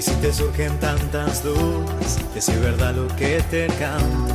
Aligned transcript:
y 0.00 0.02
si 0.02 0.14
te 0.14 0.32
surgen 0.32 0.80
tantas 0.80 1.44
dudas, 1.44 2.18
de 2.34 2.40
si 2.40 2.52
es 2.52 2.60
verdad 2.62 2.94
lo 2.94 3.06
que 3.16 3.42
te 3.50 3.66
canta. 3.66 4.34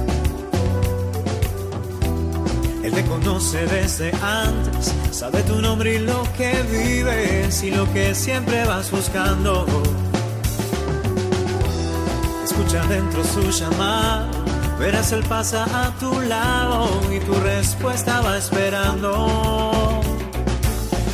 Él 2.83 2.91
te 2.93 3.03
conoce 3.05 3.65
desde 3.65 4.11
antes, 4.21 4.93
sabe 5.09 5.41
tu 5.41 5.59
nombre 5.59 5.95
y 5.95 5.99
lo 5.99 6.21
que 6.37 6.51
vives 6.71 7.63
y 7.63 7.71
lo 7.71 7.91
que 7.93 8.13
siempre 8.13 8.63
vas 8.65 8.91
buscando. 8.91 9.65
Escucha 12.43 12.85
dentro 12.85 13.23
su 13.23 13.49
llamada, 13.49 14.29
verás 14.77 15.13
él 15.13 15.23
pasa 15.27 15.65
a 15.65 15.89
tu 15.97 16.21
lado 16.21 16.89
y 17.11 17.19
tu 17.21 17.33
respuesta 17.39 18.21
va 18.21 18.37
esperando. 18.37 20.03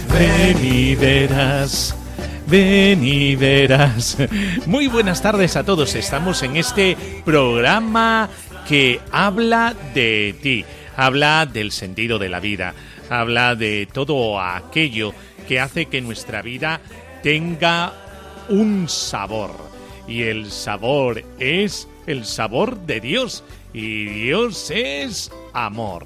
Ven 0.10 0.58
y 0.62 0.96
verás. 0.96 1.96
Ven 2.52 3.02
y 3.02 3.38
verás. 3.38 4.18
Muy 4.66 4.88
buenas 4.88 5.22
tardes 5.22 5.56
a 5.56 5.64
todos. 5.64 5.96
Estamos 5.96 6.44
en 6.44 6.58
este 6.58 6.98
programa 7.24 8.30
que 8.68 9.00
habla 9.10 9.74
de 9.94 10.36
ti, 10.42 10.66
habla 10.98 11.46
del 11.46 11.72
sentido 11.72 12.20
de 12.20 12.28
la 12.28 12.42
vida, 12.42 12.74
habla 13.10 13.56
de 13.56 13.88
todo 13.90 14.42
aquello 14.42 15.14
que 15.48 15.62
hace 15.62 15.86
que 15.86 16.02
nuestra 16.02 16.42
vida 16.42 16.82
tenga 17.24 17.94
un 18.50 18.90
sabor. 18.90 19.56
Y 20.06 20.24
el 20.24 20.52
sabor 20.52 21.24
es 21.40 21.88
el 22.06 22.26
sabor 22.26 22.82
de 22.82 23.00
Dios. 23.00 23.46
Y 23.72 24.08
Dios 24.08 24.72
es 24.72 25.32
amor. 25.54 26.06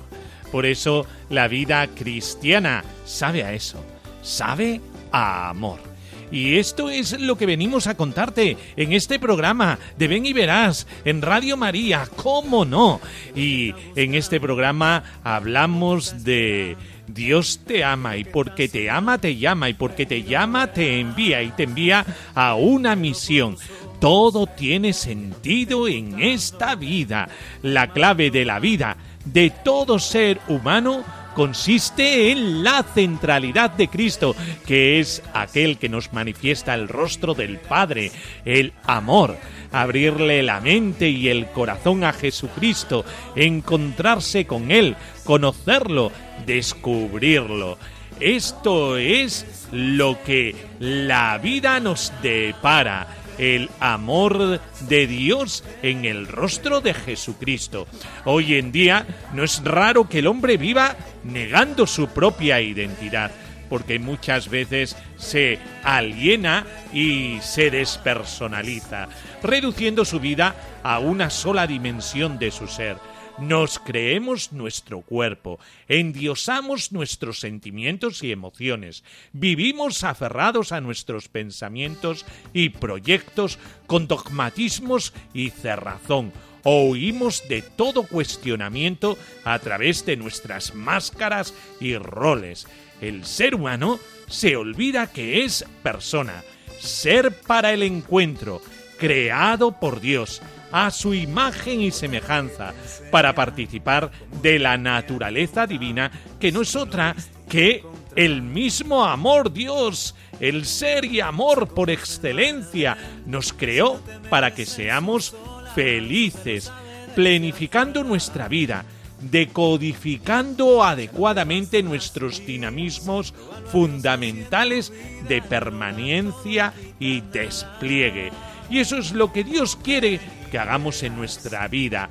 Por 0.52 0.67
eso 0.67 1.08
la 1.31 1.47
vida 1.47 1.88
cristiana 1.88 2.84
sabe 3.03 3.44
a 3.44 3.52
eso, 3.53 3.84
sabe 4.22 4.80
a 5.12 5.50
amor. 5.50 5.94
Y 6.36 6.58
esto 6.58 6.89
es 6.89 7.17
lo 7.22 7.38
que 7.38 7.45
venimos 7.45 7.88
a 7.88 7.95
contarte 7.95 8.58
en 8.75 8.91
este 8.91 9.19
programa 9.19 9.80
de 9.97 10.09
Ven 10.09 10.25
y 10.25 10.33
Verás 10.33 10.86
en 11.05 11.22
Radio 11.22 11.55
María, 11.55 12.09
¿cómo 12.17 12.66
no? 12.66 13.00
Y 13.33 13.73
en 13.95 14.16
este 14.16 14.41
programa 14.41 15.22
hablamos 15.23 16.25
de 16.25 16.75
Dios 17.08 17.61
te 17.66 17.86
ama 17.86 18.17
y 18.17 18.25
porque 18.25 18.67
te 18.67 18.89
ama 18.89 19.17
te 19.17 19.38
llama 19.38 19.69
y 19.69 19.75
porque 19.75 20.06
te 20.06 20.23
llama 20.23 20.73
te 20.73 21.00
envía 21.00 21.41
y 21.41 21.52
te 21.52 21.63
envía 21.63 22.06
a 22.33 22.56
una 22.56 22.97
misión. 22.97 23.56
Todo 24.02 24.45
tiene 24.45 24.91
sentido 24.91 25.88
en 25.88 26.19
esta 26.19 26.75
vida. 26.75 27.30
La 27.61 27.94
clave 27.94 28.30
de 28.30 28.44
la 28.44 28.59
vida 28.59 28.97
de 29.23 29.53
todo 29.63 30.00
ser 30.00 30.41
humano 30.50 31.06
consiste 31.36 32.31
en 32.31 32.64
la 32.64 32.81
centralidad 32.81 33.69
de 33.69 33.89
Cristo, 33.89 34.36
que 34.66 35.00
es 35.00 35.22
aquel 35.33 35.78
que 35.78 35.89
nos 35.89 36.14
manifiesta 36.14 36.73
el 36.73 36.88
rostro 36.88 37.36
del 37.36 37.59
Padre, 37.59 38.11
el 38.45 38.73
amor, 38.86 39.38
abrirle 39.72 40.41
la 40.41 40.61
mente 40.61 41.09
y 41.09 41.28
el 41.28 41.47
corazón 41.47 42.03
a 42.03 42.13
Jesucristo, 42.13 43.06
encontrarse 43.36 44.47
con 44.47 44.72
Él, 44.72 44.96
conocerlo, 45.23 46.12
descubrirlo. 46.47 47.78
Esto 48.19 48.97
es 48.97 49.67
lo 49.72 50.23
que 50.23 50.56
la 50.79 51.38
vida 51.38 51.79
nos 51.81 52.13
depara 52.23 53.25
el 53.38 53.69
amor 53.79 54.59
de 54.88 55.07
Dios 55.07 55.63
en 55.81 56.06
el 56.06 56.28
rostro 56.28 56.81
de 56.81 56.94
Jesucristo. 56.94 57.88
Hoy 58.25 58.56
en 58.56 58.72
día 58.72 59.06
no 59.34 59.44
es 59.44 59.63
raro 59.63 60.07
que 60.07 60.19
el 60.19 60.28
hombre 60.28 60.57
viva 60.57 60.96
negando 61.23 61.88
su 61.88 62.07
propia 62.07 62.62
identidad, 62.62 63.31
porque 63.69 64.00
muchas 64.00 64.50
veces 64.50 64.96
se 65.18 65.59
aliena 65.84 66.66
y 66.94 67.38
se 67.41 67.72
despersonaliza, 67.72 69.07
reduciendo 69.41 70.06
su 70.06 70.19
vida 70.19 70.56
a 70.84 71.00
una 71.00 71.29
sola 71.29 71.67
dimensión 71.67 72.38
de 72.40 72.52
su 72.52 72.67
ser. 72.67 72.97
Nos 73.38 73.79
creemos 73.79 74.53
nuestro 74.53 75.01
cuerpo, 75.01 75.59
endiosamos 75.90 76.94
nuestros 76.94 77.41
sentimientos 77.41 78.23
y 78.23 78.31
emociones, 78.31 79.03
vivimos 79.34 80.06
aferrados 80.06 80.72
a 80.72 80.79
nuestros 80.79 81.28
pensamientos 81.28 82.25
y 82.53 82.69
proyectos 82.69 83.59
con 83.88 84.07
dogmatismos 84.07 85.13
y 85.34 85.50
cerrazón, 85.50 86.31
o 86.63 86.85
huimos 86.85 87.47
de 87.50 87.62
todo 87.62 88.03
cuestionamiento 88.03 89.18
a 89.44 89.59
través 89.59 90.06
de 90.06 90.16
nuestras 90.16 90.73
máscaras 90.73 91.53
y 91.81 91.97
roles. 91.97 92.67
El 93.02 93.25
ser 93.25 93.56
humano 93.56 94.00
se 94.28 94.56
olvida 94.56 95.12
que 95.12 95.44
es 95.44 95.66
persona, 95.84 96.41
ser 96.79 97.34
para 97.41 97.73
el 97.73 97.84
encuentro, 97.84 98.62
creado 98.97 99.78
por 99.78 100.00
Dios, 100.00 100.41
a 100.75 100.91
su 100.91 101.13
imagen 101.13 101.80
y 101.80 101.90
semejanza, 101.90 102.74
para 103.09 103.34
participar 103.34 104.12
de 104.41 104.59
la 104.59 104.78
naturaleza 104.78 105.66
divina, 105.66 106.12
que 106.38 106.52
no 106.52 106.63
es 106.63 106.75
otra 106.75 107.16
que 107.47 107.81
el 108.18 108.41
mismo 108.41 109.06
amor 109.06 109.53
Dios, 109.53 110.16
el 110.41 110.66
ser 110.66 111.06
y 111.06 111.22
amor 111.22 111.69
por 111.69 111.90
excelencia, 111.90 112.97
nos 113.25 113.53
creó 113.53 114.02
para 114.30 114.53
que 114.53 114.66
seamos 114.66 115.34
felices, 115.75 116.69
planificando 117.16 118.03
nuestra 118.03 118.50
vida, 118.50 118.84
decodificando 119.22 120.84
adecuadamente 120.84 121.84
nuestros 121.84 122.46
dinamismos 122.46 123.34
fundamentales 123.72 124.91
de 125.30 125.41
permanencia 125.41 126.74
y 127.00 127.22
despliegue. 127.22 128.34
Y 128.69 128.80
eso 128.80 128.97
es 128.97 129.12
lo 129.12 129.31
que 129.31 129.44
Dios 129.44 129.75
quiere 129.75 130.19
que 130.51 130.59
hagamos 130.59 131.03
en 131.03 131.16
nuestra 131.16 131.67
vida, 131.67 132.09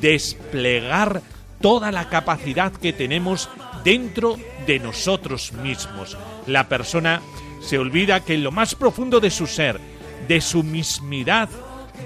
desplegar 0.00 1.22
toda 1.60 1.92
la 1.92 2.08
capacidad 2.08 2.72
que 2.72 2.92
tenemos 2.92 3.48
dentro 3.84 4.36
de 4.66 4.78
nosotros 4.78 5.52
mismos. 5.52 6.16
La 6.46 6.68
persona 6.68 7.22
se 7.60 7.78
olvida 7.78 8.20
que 8.20 8.34
en 8.34 8.44
lo 8.44 8.52
más 8.52 8.74
profundo 8.74 9.20
de 9.20 9.30
su 9.30 9.46
ser, 9.46 9.80
de 10.28 10.40
su 10.40 10.62
mismidad, 10.62 11.48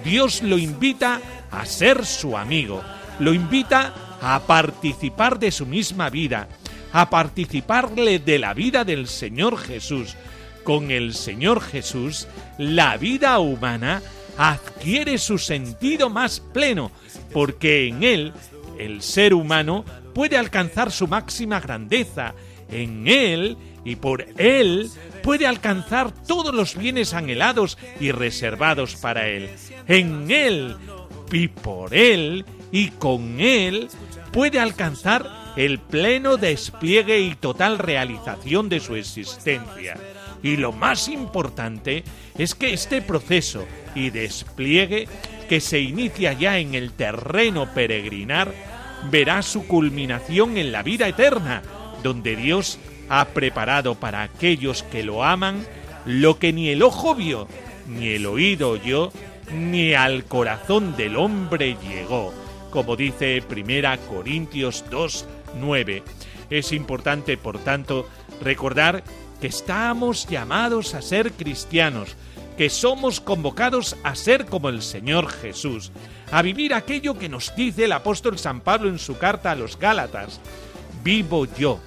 Dios 0.04 0.42
lo 0.42 0.58
invita 0.58 1.20
a 1.50 1.64
ser 1.66 2.04
su 2.04 2.36
amigo, 2.36 2.82
lo 3.18 3.34
invita 3.34 3.94
a 4.20 4.40
participar 4.40 5.38
de 5.38 5.50
su 5.50 5.66
misma 5.66 6.10
vida, 6.10 6.48
a 6.92 7.10
participarle 7.10 8.18
de 8.18 8.38
la 8.38 8.54
vida 8.54 8.84
del 8.84 9.08
Señor 9.08 9.58
Jesús. 9.58 10.16
Con 10.64 10.90
el 10.90 11.14
Señor 11.14 11.62
Jesús, 11.62 12.28
la 12.58 12.96
vida 12.96 13.38
humana 13.38 14.02
adquiere 14.38 15.18
su 15.18 15.36
sentido 15.36 16.08
más 16.08 16.40
pleno, 16.40 16.90
porque 17.32 17.88
en 17.88 18.02
él 18.04 18.32
el 18.78 19.02
ser 19.02 19.34
humano 19.34 19.84
puede 20.14 20.38
alcanzar 20.38 20.90
su 20.90 21.08
máxima 21.08 21.60
grandeza, 21.60 22.34
en 22.70 23.08
él 23.08 23.56
y 23.84 23.96
por 23.96 24.26
él 24.38 24.90
puede 25.22 25.46
alcanzar 25.46 26.12
todos 26.26 26.54
los 26.54 26.76
bienes 26.76 27.14
anhelados 27.14 27.78
y 28.00 28.12
reservados 28.12 28.96
para 28.96 29.28
él. 29.28 29.50
En 29.88 30.30
él 30.30 30.76
y 31.32 31.48
por 31.48 31.94
él 31.94 32.44
y 32.70 32.90
con 32.90 33.40
él 33.40 33.88
puede 34.32 34.60
alcanzar 34.60 35.26
el 35.56 35.78
pleno 35.78 36.36
despliegue 36.36 37.20
y 37.20 37.34
total 37.34 37.78
realización 37.78 38.68
de 38.68 38.78
su 38.78 38.94
existencia. 38.94 39.96
Y 40.42 40.56
lo 40.56 40.72
más 40.72 41.08
importante 41.08 42.04
es 42.36 42.54
que 42.54 42.72
este 42.72 43.02
proceso 43.02 43.66
y 43.98 44.10
despliegue 44.10 45.08
que 45.48 45.60
se 45.60 45.80
inicia 45.80 46.32
ya 46.32 46.58
en 46.58 46.74
el 46.74 46.92
terreno 46.92 47.72
peregrinar 47.74 48.52
verá 49.10 49.42
su 49.42 49.66
culminación 49.66 50.56
en 50.56 50.72
la 50.72 50.82
vida 50.82 51.08
eterna, 51.08 51.62
donde 52.02 52.36
Dios 52.36 52.78
ha 53.08 53.24
preparado 53.26 53.94
para 53.94 54.22
aquellos 54.22 54.82
que 54.82 55.02
lo 55.02 55.24
aman 55.24 55.66
lo 56.04 56.38
que 56.38 56.52
ni 56.52 56.68
el 56.68 56.82
ojo 56.82 57.14
vio, 57.14 57.48
ni 57.86 58.08
el 58.08 58.26
oído 58.26 58.70
oyó, 58.70 59.12
ni 59.52 59.94
al 59.94 60.24
corazón 60.24 60.96
del 60.96 61.16
hombre 61.16 61.76
llegó, 61.82 62.32
como 62.70 62.96
dice 62.96 63.42
Primera 63.46 63.96
Corintios 63.98 64.84
2, 64.90 65.26
9. 65.60 66.02
Es 66.50 66.72
importante, 66.72 67.36
por 67.36 67.58
tanto, 67.58 68.08
recordar 68.42 69.02
que 69.40 69.48
estamos 69.48 70.26
llamados 70.28 70.94
a 70.94 71.02
ser 71.02 71.32
cristianos, 71.32 72.16
que 72.58 72.68
somos 72.70 73.20
convocados 73.20 73.96
a 74.02 74.16
ser 74.16 74.46
como 74.46 74.68
el 74.68 74.82
Señor 74.82 75.30
Jesús, 75.30 75.92
a 76.32 76.42
vivir 76.42 76.74
aquello 76.74 77.16
que 77.16 77.28
nos 77.28 77.54
dice 77.54 77.84
el 77.84 77.92
apóstol 77.92 78.36
San 78.36 78.62
Pablo 78.62 78.88
en 78.88 78.98
su 78.98 79.16
carta 79.16 79.52
a 79.52 79.54
los 79.54 79.78
Gálatas. 79.78 80.40
Vivo 81.04 81.46
yo, 81.56 81.78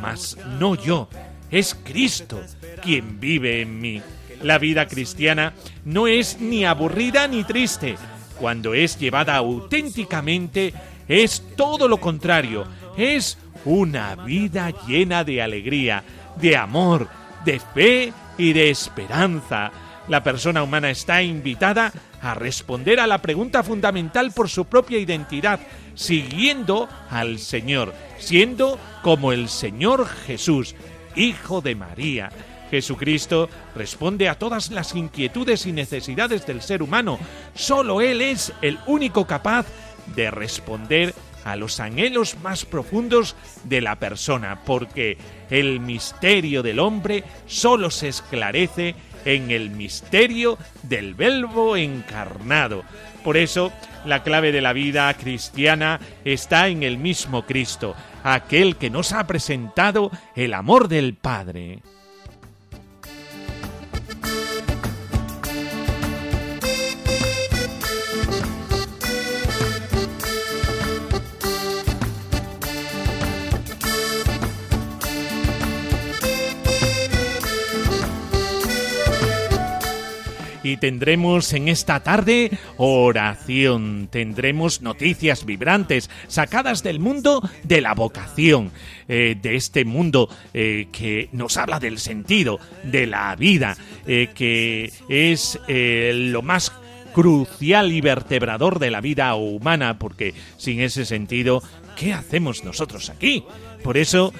mas 0.00 0.38
no 0.58 0.76
yo, 0.76 1.10
es 1.50 1.74
Cristo 1.74 2.40
quien 2.82 3.20
vive 3.20 3.60
en 3.60 3.78
mí. 3.78 4.00
La 4.42 4.56
vida 4.56 4.88
cristiana 4.88 5.52
no 5.84 6.06
es 6.06 6.40
ni 6.40 6.64
aburrida 6.64 7.28
ni 7.28 7.44
triste. 7.44 7.96
Cuando 8.40 8.72
es 8.72 8.98
llevada 8.98 9.36
auténticamente, 9.36 10.72
es 11.06 11.42
todo 11.54 11.86
lo 11.86 11.98
contrario. 11.98 12.64
Es 12.96 13.36
una 13.66 14.14
vida 14.16 14.72
llena 14.86 15.22
de 15.22 15.42
alegría, 15.42 16.02
de 16.40 16.56
amor, 16.56 17.10
de 17.44 17.60
fe 17.60 18.12
y 18.38 18.54
de 18.54 18.70
esperanza 18.70 19.70
la 20.08 20.22
persona 20.22 20.62
humana 20.62 20.90
está 20.90 21.22
invitada 21.22 21.92
a 22.20 22.34
responder 22.34 23.00
a 23.00 23.06
la 23.06 23.18
pregunta 23.18 23.62
fundamental 23.62 24.32
por 24.32 24.48
su 24.48 24.66
propia 24.66 24.98
identidad, 24.98 25.60
siguiendo 25.94 26.88
al 27.10 27.38
Señor, 27.38 27.94
siendo 28.18 28.78
como 29.02 29.32
el 29.32 29.48
Señor 29.48 30.06
Jesús, 30.06 30.74
Hijo 31.16 31.60
de 31.60 31.74
María. 31.74 32.30
Jesucristo 32.70 33.48
responde 33.74 34.28
a 34.28 34.38
todas 34.38 34.70
las 34.70 34.94
inquietudes 34.94 35.66
y 35.66 35.72
necesidades 35.72 36.46
del 36.46 36.60
ser 36.60 36.82
humano. 36.82 37.18
Solo 37.54 38.00
Él 38.00 38.20
es 38.20 38.52
el 38.62 38.78
único 38.86 39.26
capaz 39.26 39.66
de 40.16 40.30
responder 40.30 41.14
a 41.44 41.56
los 41.56 41.78
anhelos 41.78 42.36
más 42.42 42.64
profundos 42.64 43.36
de 43.64 43.80
la 43.80 43.96
persona, 43.96 44.62
porque 44.64 45.18
el 45.50 45.78
misterio 45.78 46.62
del 46.62 46.80
hombre 46.80 47.22
solo 47.46 47.90
se 47.90 48.08
esclarece 48.08 48.94
en 49.24 49.50
el 49.50 49.70
misterio 49.70 50.58
del 50.82 51.14
Verbo 51.14 51.76
encarnado. 51.76 52.84
Por 53.22 53.36
eso, 53.36 53.72
la 54.04 54.22
clave 54.22 54.52
de 54.52 54.60
la 54.60 54.72
vida 54.72 55.12
cristiana 55.14 56.00
está 56.24 56.68
en 56.68 56.82
el 56.82 56.98
mismo 56.98 57.46
Cristo, 57.46 57.94
aquel 58.22 58.76
que 58.76 58.90
nos 58.90 59.12
ha 59.12 59.26
presentado 59.26 60.10
el 60.36 60.54
amor 60.54 60.88
del 60.88 61.14
Padre. 61.14 61.80
Y 80.64 80.78
tendremos 80.78 81.52
en 81.52 81.68
esta 81.68 82.00
tarde 82.00 82.50
oración, 82.78 84.08
tendremos 84.10 84.80
noticias 84.80 85.44
vibrantes 85.44 86.10
sacadas 86.26 86.82
del 86.82 86.98
mundo 86.98 87.48
de 87.62 87.82
la 87.82 87.94
vocación, 87.94 88.72
eh, 89.06 89.36
de 89.40 89.56
este 89.56 89.84
mundo 89.84 90.28
eh, 90.54 90.88
que 90.90 91.28
nos 91.32 91.58
habla 91.58 91.78
del 91.78 91.98
sentido, 91.98 92.58
de 92.82 93.06
la 93.06 93.36
vida, 93.36 93.76
eh, 94.06 94.30
que 94.34 94.90
es 95.08 95.60
lo 95.68 96.40
más 96.42 96.72
crucial 97.12 97.92
y 97.92 98.00
vertebrador 98.00 98.78
de 98.78 98.90
la 98.90 99.02
vida 99.02 99.34
humana, 99.34 99.98
porque 99.98 100.34
sin 100.56 100.80
ese 100.80 101.04
sentido, 101.04 101.62
¿qué 101.94 102.14
hacemos 102.14 102.64
nosotros 102.64 103.10
aquí? 103.10 103.44
Por 103.84 103.98
eso 103.98 104.32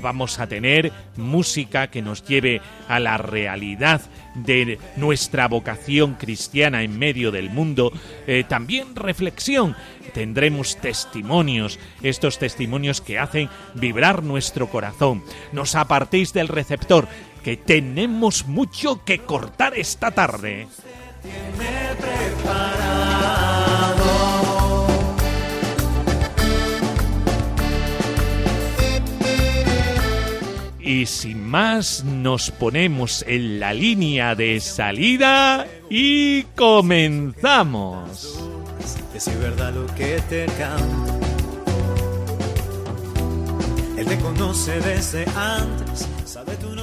vamos 0.00 0.38
a 0.38 0.46
tener 0.46 0.90
música 1.16 1.88
que 1.88 2.00
nos 2.00 2.24
lleve 2.24 2.62
a 2.88 2.98
la 2.98 3.18
realidad 3.18 4.00
de 4.34 4.78
nuestra 4.96 5.48
vocación 5.48 6.14
cristiana 6.14 6.82
en 6.82 6.98
medio 6.98 7.30
del 7.30 7.50
mundo, 7.50 7.92
eh, 8.26 8.44
también 8.48 8.94
reflexión. 8.96 9.76
Tendremos 10.14 10.76
testimonios, 10.76 11.78
estos 12.02 12.38
testimonios 12.38 13.00
que 13.00 13.18
hacen 13.18 13.48
vibrar 13.74 14.22
nuestro 14.22 14.68
corazón. 14.68 15.22
Nos 15.52 15.74
apartéis 15.74 16.32
del 16.32 16.48
receptor, 16.48 17.08
que 17.44 17.56
tenemos 17.56 18.46
mucho 18.46 19.04
que 19.04 19.18
cortar 19.20 19.76
esta 19.76 20.10
tarde. 20.10 20.66
Y 30.90 31.06
sin 31.06 31.48
más, 31.48 32.02
nos 32.02 32.50
ponemos 32.50 33.24
en 33.28 33.60
la 33.60 33.72
línea 33.72 34.34
de 34.34 34.58
salida 34.58 35.64
y 35.88 36.42
comenzamos. 36.56 38.36
Es 39.14 39.38
verdad 39.38 39.72
lo 39.72 39.86
que 39.94 40.20
te 40.28 40.46
canto. 40.46 41.20
Él 43.96 44.04
te 44.04 44.18
conoce 44.18 44.80
desde 44.80 45.26
antes, 45.36 46.08
sabe 46.24 46.56
tu 46.56 46.66
nombre 46.70 46.79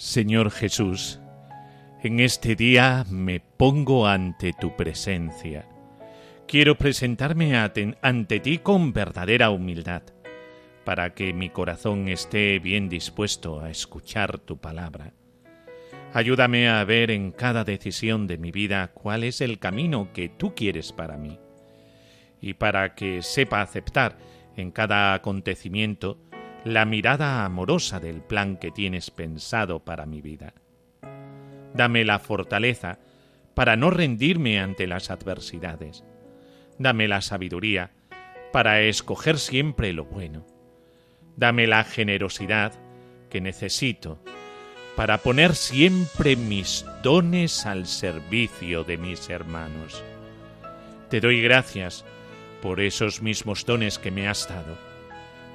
Señor 0.00 0.50
Jesús, 0.50 1.20
en 2.02 2.20
este 2.20 2.56
día 2.56 3.04
me 3.10 3.38
pongo 3.38 4.06
ante 4.06 4.54
tu 4.54 4.74
presencia. 4.74 5.68
Quiero 6.48 6.78
presentarme 6.78 7.54
ante 8.00 8.40
ti 8.40 8.56
con 8.56 8.94
verdadera 8.94 9.50
humildad, 9.50 10.02
para 10.86 11.12
que 11.12 11.34
mi 11.34 11.50
corazón 11.50 12.08
esté 12.08 12.58
bien 12.60 12.88
dispuesto 12.88 13.60
a 13.60 13.68
escuchar 13.68 14.38
tu 14.38 14.56
palabra. 14.56 15.12
Ayúdame 16.14 16.70
a 16.70 16.82
ver 16.84 17.10
en 17.10 17.30
cada 17.30 17.64
decisión 17.64 18.26
de 18.26 18.38
mi 18.38 18.52
vida 18.52 18.92
cuál 18.94 19.22
es 19.22 19.42
el 19.42 19.58
camino 19.58 20.14
que 20.14 20.30
tú 20.30 20.54
quieres 20.54 20.94
para 20.94 21.18
mí, 21.18 21.38
y 22.40 22.54
para 22.54 22.94
que 22.94 23.20
sepa 23.20 23.60
aceptar 23.60 24.16
en 24.56 24.70
cada 24.70 25.12
acontecimiento 25.12 26.18
la 26.64 26.84
mirada 26.84 27.44
amorosa 27.44 28.00
del 28.00 28.20
plan 28.20 28.56
que 28.56 28.70
tienes 28.70 29.10
pensado 29.10 29.80
para 29.80 30.04
mi 30.04 30.20
vida. 30.20 30.52
Dame 31.74 32.04
la 32.04 32.18
fortaleza 32.18 32.98
para 33.54 33.76
no 33.76 33.90
rendirme 33.90 34.60
ante 34.60 34.86
las 34.86 35.10
adversidades. 35.10 36.04
Dame 36.78 37.08
la 37.08 37.22
sabiduría 37.22 37.92
para 38.52 38.82
escoger 38.82 39.38
siempre 39.38 39.92
lo 39.92 40.04
bueno. 40.04 40.46
Dame 41.36 41.66
la 41.66 41.84
generosidad 41.84 42.72
que 43.30 43.40
necesito 43.40 44.22
para 44.96 45.18
poner 45.18 45.54
siempre 45.54 46.36
mis 46.36 46.84
dones 47.02 47.64
al 47.64 47.86
servicio 47.86 48.84
de 48.84 48.98
mis 48.98 49.30
hermanos. 49.30 50.02
Te 51.08 51.20
doy 51.20 51.40
gracias 51.40 52.04
por 52.60 52.80
esos 52.80 53.22
mismos 53.22 53.64
dones 53.64 53.98
que 53.98 54.10
me 54.10 54.28
has 54.28 54.46
dado 54.48 54.89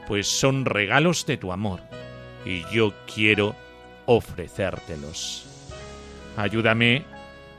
pues 0.07 0.27
son 0.27 0.65
regalos 0.65 1.25
de 1.25 1.37
tu 1.37 1.51
amor 1.51 1.81
y 2.45 2.63
yo 2.71 2.93
quiero 3.13 3.55
ofrecértelos. 4.05 5.47
Ayúdame 6.37 7.03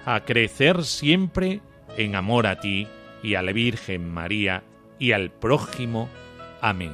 a 0.05 0.21
crecer 0.21 0.85
siempre 0.85 1.61
en 1.97 2.15
amor 2.15 2.47
a 2.47 2.61
ti 2.61 2.87
y 3.23 3.35
a 3.35 3.43
la 3.43 3.53
Virgen 3.53 4.09
María 4.09 4.62
y 4.99 5.12
al 5.12 5.31
prójimo. 5.31 6.09
Amén. 6.61 6.93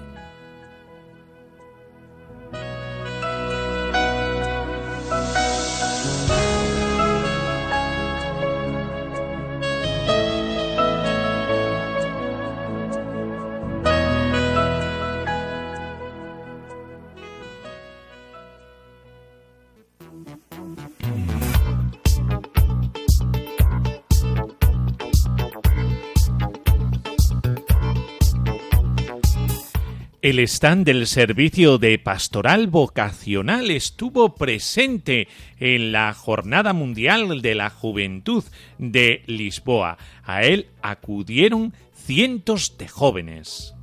El 30.23 30.39
stand 30.39 30.87
del 30.87 31.09
Servicio 31.09 31.79
de 31.79 31.99
Pastoral 31.99 32.69
Vocacional 32.69 33.73
estuvo 33.73 34.37
presente 34.37 35.27
en 35.59 35.91
la 35.91 36.15
Jornada 36.15 36.73
Mundial 36.73 37.43
de 37.43 37.57
la 37.57 37.71
Juventud 37.71 38.45
de 38.79 39.25
Lisboa. 39.27 39.99
A 40.23 40.45
él 40.45 40.69
acudieron 40.81 41.75
cientos 41.93 42.79
de 42.79 42.87
jóvenes. 42.87 43.75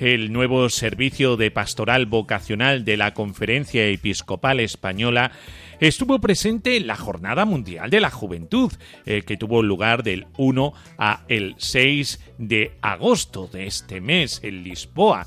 El 0.00 0.32
nuevo 0.32 0.70
servicio 0.70 1.36
de 1.36 1.50
pastoral 1.50 2.06
vocacional 2.06 2.86
de 2.86 2.96
la 2.96 3.12
Conferencia 3.12 3.84
Episcopal 3.88 4.60
Española 4.60 5.32
estuvo 5.80 6.18
presente 6.20 6.76
en 6.76 6.86
la 6.86 6.96
Jornada 6.96 7.44
Mundial 7.44 7.90
de 7.90 8.00
la 8.00 8.10
Juventud, 8.10 8.72
eh, 9.06 9.22
que 9.22 9.36
tuvo 9.36 9.62
lugar 9.62 10.02
del 10.02 10.26
1 10.36 10.72
a 10.98 11.24
el 11.28 11.54
6 11.58 12.20
de 12.38 12.72
agosto 12.82 13.48
de 13.52 13.66
este 13.66 14.00
mes 14.00 14.40
en 14.42 14.62
Lisboa. 14.62 15.26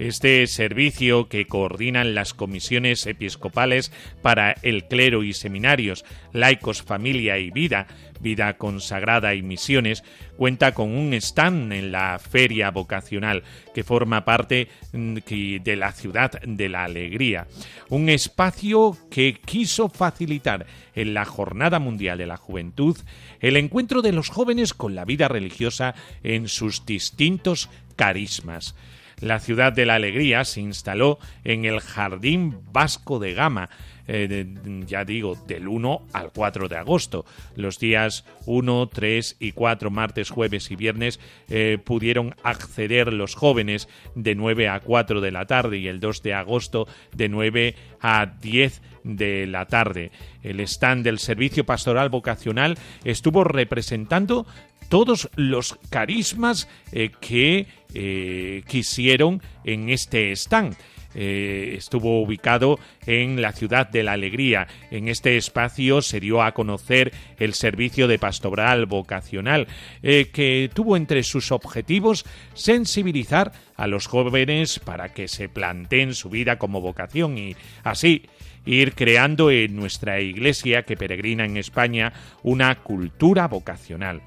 Este 0.00 0.46
servicio 0.46 1.28
que 1.28 1.46
coordinan 1.46 2.14
las 2.14 2.32
comisiones 2.32 3.04
episcopales 3.04 3.92
para 4.22 4.52
el 4.62 4.84
clero 4.84 5.24
y 5.24 5.34
seminarios, 5.34 6.06
laicos, 6.32 6.80
familia 6.80 7.36
y 7.36 7.50
vida, 7.50 7.86
vida 8.18 8.56
consagrada 8.56 9.34
y 9.34 9.42
misiones, 9.42 10.02
cuenta 10.38 10.72
con 10.72 10.96
un 10.96 11.12
stand 11.12 11.74
en 11.74 11.92
la 11.92 12.18
feria 12.18 12.70
vocacional 12.70 13.42
que 13.74 13.84
forma 13.84 14.24
parte 14.24 14.68
mm, 14.94 15.18
de 15.62 15.76
la 15.76 15.92
ciudad 15.92 16.30
de 16.46 16.70
la 16.70 16.84
alegría. 16.84 17.46
Un 17.90 18.08
espacio 18.08 18.96
que 19.10 19.34
quiso 19.44 19.90
facilitar 19.90 20.64
en 20.94 21.12
la 21.12 21.26
Jornada 21.26 21.78
Mundial 21.78 22.16
de 22.16 22.26
la 22.26 22.38
Juventud 22.38 22.96
el 23.40 23.58
encuentro 23.58 24.00
de 24.00 24.12
los 24.12 24.30
jóvenes 24.30 24.72
con 24.72 24.94
la 24.94 25.04
vida 25.04 25.28
religiosa 25.28 25.94
en 26.22 26.48
sus 26.48 26.86
distintos 26.86 27.68
carismas. 27.96 28.74
La 29.20 29.38
ciudad 29.38 29.72
de 29.72 29.86
la 29.86 29.96
alegría 29.96 30.44
se 30.44 30.60
instaló 30.60 31.18
en 31.44 31.64
el 31.64 31.80
Jardín 31.80 32.58
Vasco 32.72 33.18
de 33.18 33.34
Gama, 33.34 33.68
eh, 34.08 34.46
ya 34.86 35.04
digo, 35.04 35.36
del 35.46 35.68
1 35.68 36.06
al 36.12 36.30
4 36.32 36.68
de 36.68 36.76
agosto. 36.76 37.26
Los 37.54 37.78
días 37.78 38.24
1, 38.46 38.88
3 38.88 39.36
y 39.38 39.52
4, 39.52 39.90
martes, 39.90 40.30
jueves 40.30 40.70
y 40.70 40.76
viernes, 40.76 41.20
eh, 41.48 41.78
pudieron 41.84 42.34
acceder 42.42 43.12
los 43.12 43.34
jóvenes 43.34 43.88
de 44.14 44.34
9 44.34 44.68
a 44.68 44.80
4 44.80 45.20
de 45.20 45.30
la 45.30 45.46
tarde 45.46 45.78
y 45.78 45.86
el 45.86 46.00
2 46.00 46.22
de 46.22 46.34
agosto 46.34 46.88
de 47.14 47.28
9 47.28 47.74
a 48.00 48.26
10 48.26 48.82
de 49.04 49.46
la 49.46 49.66
tarde. 49.66 50.12
El 50.42 50.60
stand 50.60 51.04
del 51.04 51.18
Servicio 51.18 51.64
Pastoral 51.64 52.08
Vocacional 52.08 52.78
estuvo 53.04 53.44
representando 53.44 54.46
todos 54.88 55.30
los 55.36 55.78
carismas 55.88 56.68
eh, 56.92 57.10
que 57.20 57.66
eh, 57.94 58.62
quisieron 58.66 59.42
en 59.64 59.90
este 59.90 60.32
stand. 60.32 60.76
Eh, 61.12 61.74
estuvo 61.76 62.22
ubicado 62.22 62.78
en 63.04 63.42
la 63.42 63.50
ciudad 63.50 63.88
de 63.88 64.04
la 64.04 64.12
alegría. 64.12 64.68
En 64.92 65.08
este 65.08 65.36
espacio 65.36 66.02
se 66.02 66.20
dio 66.20 66.40
a 66.40 66.52
conocer 66.52 67.12
el 67.38 67.54
servicio 67.54 68.06
de 68.06 68.20
pastoral 68.20 68.86
vocacional, 68.86 69.66
que 70.02 70.70
tuvo 70.72 70.96
entre 70.96 71.24
sus 71.24 71.50
objetivos 71.50 72.24
sensibilizar 72.54 73.50
a 73.74 73.88
los 73.88 74.06
jóvenes 74.06 74.78
para 74.78 75.12
que 75.12 75.26
se 75.26 75.48
planteen 75.48 76.14
su 76.14 76.30
vida 76.30 76.58
como 76.58 76.80
vocación 76.80 77.38
y 77.38 77.56
así 77.82 78.22
ir 78.64 78.94
creando 78.94 79.50
en 79.50 79.76
nuestra 79.76 80.20
iglesia 80.20 80.82
que 80.82 80.96
peregrina 80.96 81.44
en 81.44 81.56
España 81.56 82.12
una 82.42 82.74
cultura 82.76 83.48
vocacional. 83.48 84.22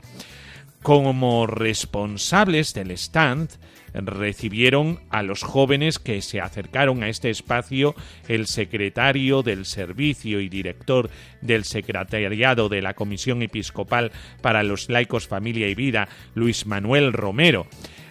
Como 0.83 1.47
responsables 1.47 2.73
del 2.73 2.91
stand, 2.91 3.51
recibieron 3.93 4.99
a 5.09 5.23
los 5.23 5.41
jóvenes 5.41 5.97
que 5.97 6.21
se 6.21 6.41
acercaron 6.41 7.03
a 7.03 7.07
este 7.07 7.29
espacio 7.29 7.95
el 8.27 8.47
secretario 8.47 9.43
del 9.43 9.65
servicio 9.65 10.41
y 10.41 10.49
director 10.49 11.09
del 11.39 11.63
secretariado 11.63 12.67
de 12.67 12.81
la 12.81 12.95
Comisión 12.95 13.41
Episcopal 13.43 14.11
para 14.41 14.61
los 14.61 14.89
Laicos, 14.89 15.25
Familia 15.25 15.69
y 15.69 15.75
Vida, 15.75 16.09
Luis 16.35 16.65
Manuel 16.65 17.13
Romero, 17.13 17.65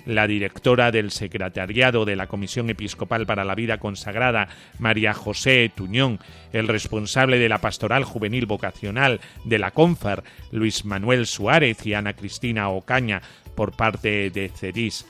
la 0.07 0.27
directora 0.27 0.91
del 0.91 1.11
Secretariado 1.11 2.05
de 2.05 2.17
la 2.17 2.27
Comisión 2.27 2.71
Episcopal 2.71 3.27
para 3.27 3.45
la 3.45 3.55
Vida 3.55 3.79
Consagrada, 3.79 4.49
María 4.79 5.15
José 5.15 5.71
Tuñón, 5.75 6.19
el 6.53 6.69
responsable 6.69 7.39
de 7.39 7.49
la 7.49 7.59
Pastoral 7.59 8.05
Juvenil 8.05 8.47
Vocacional 8.47 9.21
de 9.45 9.59
la 9.59 9.71
CONFAR, 9.71 10.25
Luis 10.51 10.85
Manuel 10.85 11.27
Suárez 11.27 11.85
y 11.87 11.95
Ana 11.95 12.15
Cristina 12.15 12.69
Ocaña, 12.69 13.23
por 13.55 13.73
parte 13.77 14.31
de 14.31 14.49
CEDIS. 14.49 15.07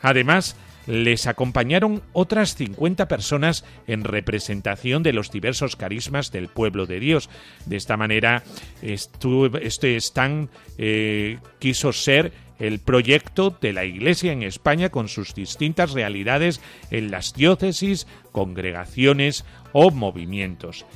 Además, 0.00 0.56
les 0.86 1.26
acompañaron 1.26 2.02
otras 2.12 2.54
50 2.56 3.08
personas 3.08 3.64
en 3.86 4.04
representación 4.04 5.02
de 5.02 5.12
los 5.12 5.30
diversos 5.30 5.76
carismas 5.76 6.32
del 6.32 6.48
pueblo 6.48 6.86
de 6.86 7.00
Dios. 7.00 7.30
De 7.66 7.76
esta 7.76 7.96
manera, 7.96 8.42
este 8.82 9.96
stand 9.96 10.48
eh, 10.78 11.38
quiso 11.58 11.92
ser 11.92 12.32
el 12.58 12.78
proyecto 12.78 13.56
de 13.60 13.72
la 13.72 13.84
Iglesia 13.84 14.32
en 14.32 14.42
España 14.42 14.88
con 14.88 15.08
sus 15.08 15.34
distintas 15.34 15.92
realidades 15.92 16.60
en 16.90 17.10
las 17.10 17.34
diócesis, 17.34 18.06
congregaciones 18.30 19.44
o 19.72 19.90
movimientos. 19.90 20.86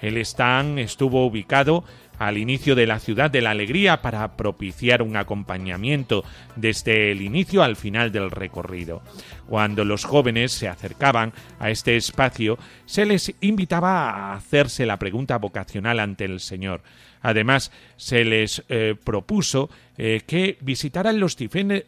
El 0.00 0.18
stand 0.18 0.78
estuvo 0.78 1.26
ubicado 1.26 1.84
al 2.18 2.38
inicio 2.38 2.74
de 2.74 2.86
la 2.86 2.98
ciudad 2.98 3.30
de 3.30 3.42
la 3.42 3.50
alegría 3.50 4.02
para 4.02 4.36
propiciar 4.36 5.02
un 5.02 5.16
acompañamiento 5.16 6.24
desde 6.56 7.12
el 7.12 7.22
inicio 7.22 7.62
al 7.62 7.76
final 7.76 8.12
del 8.12 8.30
recorrido. 8.30 9.02
Cuando 9.48 9.84
los 9.84 10.04
jóvenes 10.04 10.52
se 10.52 10.68
acercaban 10.68 11.32
a 11.58 11.70
este 11.70 11.96
espacio, 11.96 12.58
se 12.84 13.06
les 13.06 13.34
invitaba 13.40 14.10
a 14.10 14.34
hacerse 14.34 14.86
la 14.86 14.98
pregunta 14.98 15.38
vocacional 15.38 16.00
ante 16.00 16.24
el 16.24 16.40
Señor. 16.40 16.82
Además, 17.22 17.72
se 17.96 18.24
les 18.24 18.62
eh, 18.68 18.94
propuso 19.02 19.68
eh, 19.98 20.22
que 20.26 20.58
visitaran 20.60 21.18
los, 21.18 21.36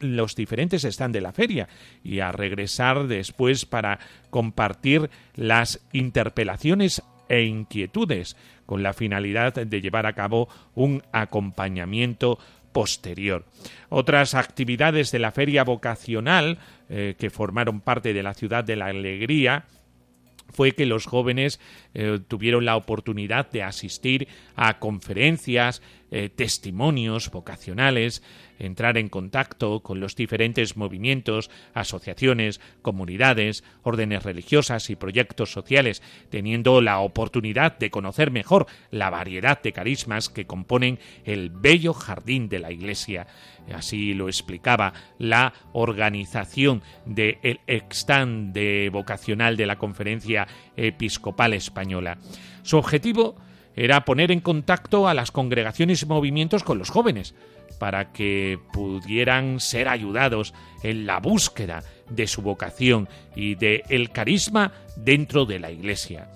los 0.01 0.35
diferentes 0.35 0.81
stands 0.83 1.13
de 1.13 1.21
la 1.21 1.31
feria 1.31 1.69
y 2.03 2.19
a 2.19 2.31
regresar 2.31 3.07
después 3.07 3.65
para 3.65 3.99
compartir 4.29 5.09
las 5.35 5.79
interpelaciones 5.93 7.03
e 7.29 7.43
inquietudes 7.43 8.35
con 8.69 8.83
la 8.83 8.93
finalidad 8.93 9.55
de 9.55 9.81
llevar 9.81 10.05
a 10.05 10.13
cabo 10.13 10.47
un 10.75 11.01
acompañamiento 11.11 12.37
posterior. 12.71 13.43
Otras 13.89 14.35
actividades 14.35 15.11
de 15.11 15.17
la 15.17 15.31
feria 15.31 15.63
vocacional 15.63 16.59
eh, 16.87 17.15
que 17.17 17.31
formaron 17.31 17.81
parte 17.81 18.13
de 18.13 18.21
la 18.21 18.35
ciudad 18.35 18.63
de 18.63 18.75
la 18.75 18.85
alegría 18.85 19.65
fue 20.49 20.73
que 20.73 20.85
los 20.85 21.07
jóvenes 21.07 21.59
eh, 21.95 22.19
tuvieron 22.27 22.63
la 22.63 22.75
oportunidad 22.75 23.49
de 23.49 23.63
asistir 23.63 24.27
a 24.55 24.77
conferencias, 24.77 25.81
eh, 26.11 26.29
testimonios 26.29 27.29
vocacionales, 27.31 28.23
entrar 28.57 28.97
en 28.97 29.09
contacto 29.09 29.81
con 29.81 29.99
los 29.99 30.15
diferentes 30.15 30.75
movimientos, 30.75 31.49
asociaciones, 31.73 32.59
comunidades, 32.81 33.63
órdenes 33.83 34.23
religiosas 34.23 34.89
y 34.89 34.95
proyectos 34.95 35.51
sociales, 35.51 36.01
teniendo 36.29 36.81
la 36.81 36.99
oportunidad 36.99 37.77
de 37.77 37.91
conocer 37.91 38.31
mejor 38.31 38.67
la 38.91 39.09
variedad 39.09 39.61
de 39.61 39.71
carismas 39.71 40.29
que 40.29 40.45
componen 40.45 40.99
el 41.25 41.49
bello 41.49 41.93
jardín 41.93 42.49
de 42.49 42.59
la 42.59 42.71
Iglesia. 42.71 43.27
Así 43.73 44.13
lo 44.13 44.27
explicaba 44.27 44.93
la 45.19 45.53
organización 45.73 46.81
del 47.05 47.37
de 48.53 48.89
vocacional 48.91 49.57
de 49.57 49.65
la 49.65 49.77
Conferencia 49.77 50.47
Episcopal 50.75 51.53
Española. 51.53 52.17
Su 52.63 52.77
objetivo 52.77 53.35
era 53.75 54.05
poner 54.05 54.31
en 54.31 54.41
contacto 54.41 55.07
a 55.07 55.13
las 55.13 55.31
congregaciones 55.31 56.01
y 56.01 56.05
movimientos 56.05 56.63
con 56.63 56.77
los 56.77 56.89
jóvenes, 56.89 57.35
para 57.79 58.11
que 58.11 58.59
pudieran 58.73 59.59
ser 59.59 59.87
ayudados 59.87 60.53
en 60.83 61.05
la 61.05 61.19
búsqueda 61.19 61.83
de 62.09 62.27
su 62.27 62.41
vocación 62.41 63.07
y 63.35 63.55
de 63.55 63.83
el 63.89 64.11
carisma 64.11 64.73
dentro 64.97 65.45
de 65.45 65.59
la 65.59 65.71
Iglesia. 65.71 66.29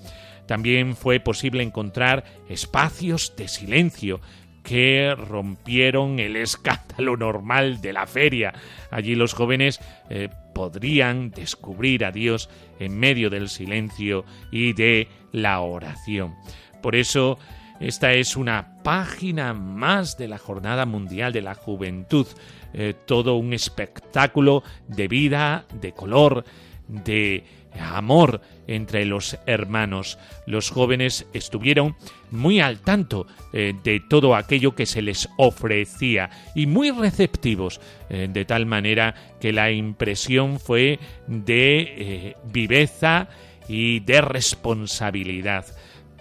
También 0.47 0.95
fue 0.95 1.19
posible 1.19 1.63
encontrar 1.63 2.25
espacios 2.49 3.35
de 3.35 3.47
silencio 3.47 4.21
que 4.63 5.13
rompieron 5.15 6.19
el 6.19 6.35
escándalo 6.35 7.17
normal 7.17 7.81
de 7.81 7.93
la 7.93 8.07
feria. 8.07 8.53
Allí 8.91 9.15
los 9.15 9.33
jóvenes 9.33 9.79
eh, 10.09 10.29
podrían 10.53 11.31
descubrir 11.31 12.05
a 12.05 12.11
Dios 12.11 12.49
en 12.79 12.97
medio 12.97 13.29
del 13.29 13.49
silencio 13.49 14.25
y 14.51 14.73
de 14.73 15.09
la 15.31 15.59
oración. 15.59 16.35
Por 16.83 16.97
eso, 16.97 17.39
esta 17.79 18.11
es 18.11 18.35
una 18.35 18.83
página 18.83 19.53
más 19.53 20.17
de 20.17 20.27
la 20.27 20.37
Jornada 20.37 20.85
Mundial 20.85 21.31
de 21.31 21.41
la 21.41 21.55
Juventud, 21.55 22.27
eh, 22.73 22.93
todo 23.05 23.35
un 23.35 23.53
espectáculo 23.53 24.63
de 24.89 25.07
vida, 25.07 25.65
de 25.79 25.93
color, 25.93 26.43
de 26.89 27.45
amor 27.79 28.41
entre 28.67 29.05
los 29.05 29.37
hermanos. 29.45 30.19
Los 30.45 30.71
jóvenes 30.71 31.25
estuvieron 31.31 31.95
muy 32.31 32.59
al 32.59 32.79
tanto 32.81 33.27
eh, 33.53 33.73
de 33.81 34.01
todo 34.01 34.35
aquello 34.35 34.75
que 34.75 34.85
se 34.85 35.01
les 35.01 35.29
ofrecía 35.37 36.29
y 36.53 36.67
muy 36.67 36.91
receptivos, 36.91 37.79
eh, 38.09 38.27
de 38.29 38.43
tal 38.43 38.65
manera 38.65 39.15
que 39.39 39.53
la 39.53 39.71
impresión 39.71 40.59
fue 40.59 40.99
de 41.27 42.35
viveza 42.51 43.29
y 43.69 44.01
de 44.01 44.19
responsabilidad 44.19 45.65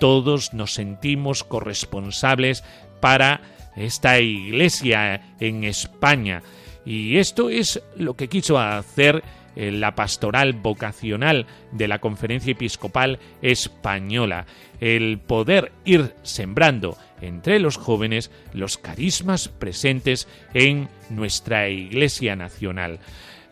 todos 0.03 0.53
nos 0.53 0.75
sentimos 0.75 1.45
corresponsables 1.45 2.65
para 2.99 3.41
esta 3.77 4.19
iglesia 4.19 5.37
en 5.39 5.63
España. 5.63 6.43
Y 6.85 7.19
esto 7.19 7.51
es 7.51 7.81
lo 7.97 8.15
que 8.15 8.27
quiso 8.27 8.59
hacer 8.59 9.23
eh, 9.55 9.71
la 9.71 9.95
pastoral 9.95 10.55
vocacional 10.55 11.47
de 11.71 11.87
la 11.87 12.01
Conferencia 12.01 12.51
Episcopal 12.51 13.21
Española, 13.43 14.47
el 14.81 15.21
poder 15.21 15.71
ir 15.85 16.17
sembrando 16.25 16.99
entre 17.21 17.61
los 17.61 17.77
jóvenes 17.77 18.33
los 18.53 18.79
carismas 18.79 19.47
presentes 19.47 20.27
en 20.53 20.89
nuestra 21.11 21.69
Iglesia 21.69 22.35
Nacional. 22.35 22.99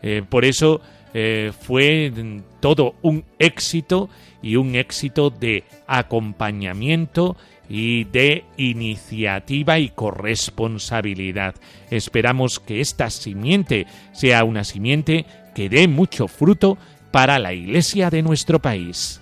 Eh, 0.01 0.21
por 0.27 0.43
eso 0.43 0.81
eh, 1.13 1.51
fue 1.59 2.11
todo 2.59 2.95
un 3.01 3.23
éxito 3.39 4.09
y 4.41 4.55
un 4.55 4.75
éxito 4.75 5.29
de 5.29 5.63
acompañamiento 5.87 7.35
y 7.69 8.03
de 8.05 8.43
iniciativa 8.57 9.79
y 9.79 9.89
corresponsabilidad. 9.89 11.55
Esperamos 11.89 12.59
que 12.59 12.81
esta 12.81 13.09
simiente 13.09 13.87
sea 14.11 14.43
una 14.43 14.63
simiente 14.63 15.25
que 15.55 15.69
dé 15.69 15.87
mucho 15.87 16.27
fruto 16.27 16.77
para 17.11 17.39
la 17.39 17.53
Iglesia 17.53 18.09
de 18.09 18.23
nuestro 18.23 18.59
país. 18.59 19.20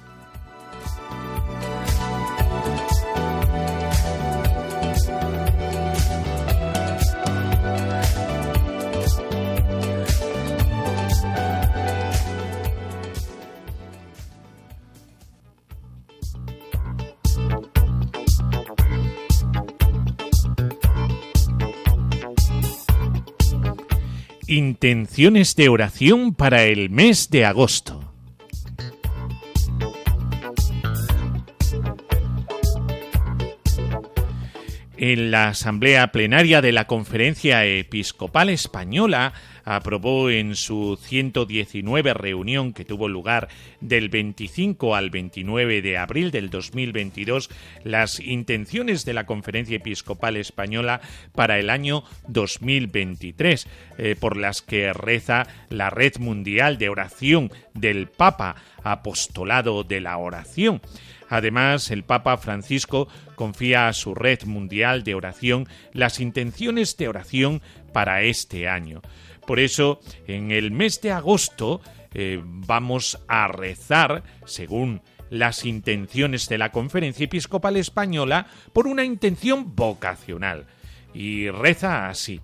Intenciones 24.51 25.56
de 25.56 25.70
oración 25.70 26.34
para 26.34 26.63
el 26.63 26.89
mes 26.89 27.29
de 27.29 27.46
agosto. 27.46 28.12
En 34.98 35.29
la 35.29 35.50
Asamblea 35.50 36.12
Plenaria 36.12 36.63
de 36.63 36.72
la 36.72 36.88
Conferencia 36.88 37.63
Episcopal 37.63 38.50
Española 38.50 39.34
aprobó 39.70 40.32
en 40.32 40.56
su 40.56 40.98
119 41.00 42.16
reunión 42.16 42.74
que 42.74 42.86
tuvo 42.86 43.08
lugar 43.08 43.50
del 43.82 44.10
25 44.10 44.96
al 44.96 45.12
29 45.12 45.84
de 45.84 45.96
abril 45.96 46.32
del 46.32 46.50
2022 46.50 47.52
las 47.84 48.20
intenciones 48.20 49.06
de 49.06 49.14
la 49.14 49.28
Conferencia 49.28 49.78
Episcopal 49.78 50.38
Española 50.38 51.02
para 51.36 51.60
el 51.60 51.70
año 51.70 52.04
2023, 52.28 53.68
eh, 54.00 54.16
por 54.20 54.38
las 54.38 54.64
que 54.64 54.92
reza 54.92 55.46
la 55.70 55.92
Red 55.92 56.18
Mundial 56.18 56.80
de 56.80 56.90
Oración 56.90 57.52
del 57.76 58.08
Papa, 58.08 58.56
Apostolado 58.84 59.84
de 59.84 60.02
la 60.02 60.18
Oración. 60.18 60.82
Además, 61.30 61.92
el 61.92 62.02
Papa 62.02 62.38
Francisco 62.38 63.08
confía 63.36 63.88
a 63.88 63.94
su 63.94 64.16
red 64.16 64.46
mundial 64.46 65.04
de 65.04 65.14
oración 65.14 65.68
las 65.94 66.20
intenciones 66.20 66.98
de 66.98 67.08
oración 67.08 67.62
para 67.94 68.24
este 68.24 68.68
año. 68.68 69.04
Por 69.50 69.60
eso, 69.60 70.00
en 70.27 70.51
el 70.51 70.70
mes 70.70 71.01
de 71.01 71.12
agosto 71.12 71.82
eh, 72.13 72.39
vamos 72.44 73.18
a 73.27 73.48
rezar, 73.48 74.22
según 74.46 75.01
las 75.32 75.65
intenciones 75.65 76.48
de 76.50 76.60
la 76.60 76.72
Conferencia 76.72 77.24
Episcopal 77.24 77.75
Española, 77.75 78.46
por 78.74 78.86
una 78.86 79.03
intención 79.03 79.75
vocacional. 79.75 80.68
Y 81.15 81.50
reza 81.50 82.10
así, 82.10 82.41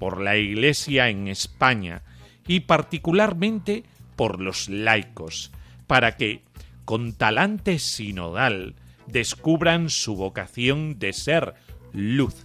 por 0.00 0.20
la 0.20 0.38
Iglesia 0.38 1.08
en 1.08 1.28
España 1.28 2.02
y 2.48 2.58
particularmente 2.58 3.84
por 4.16 4.40
los 4.40 4.68
laicos, 4.68 5.52
para 5.86 6.16
que, 6.16 6.42
con 6.84 7.12
talante 7.12 7.78
sinodal, 7.78 8.74
descubran 9.06 9.88
su 9.88 10.16
vocación 10.16 10.98
de 10.98 11.12
ser 11.12 11.54
luz, 11.92 12.44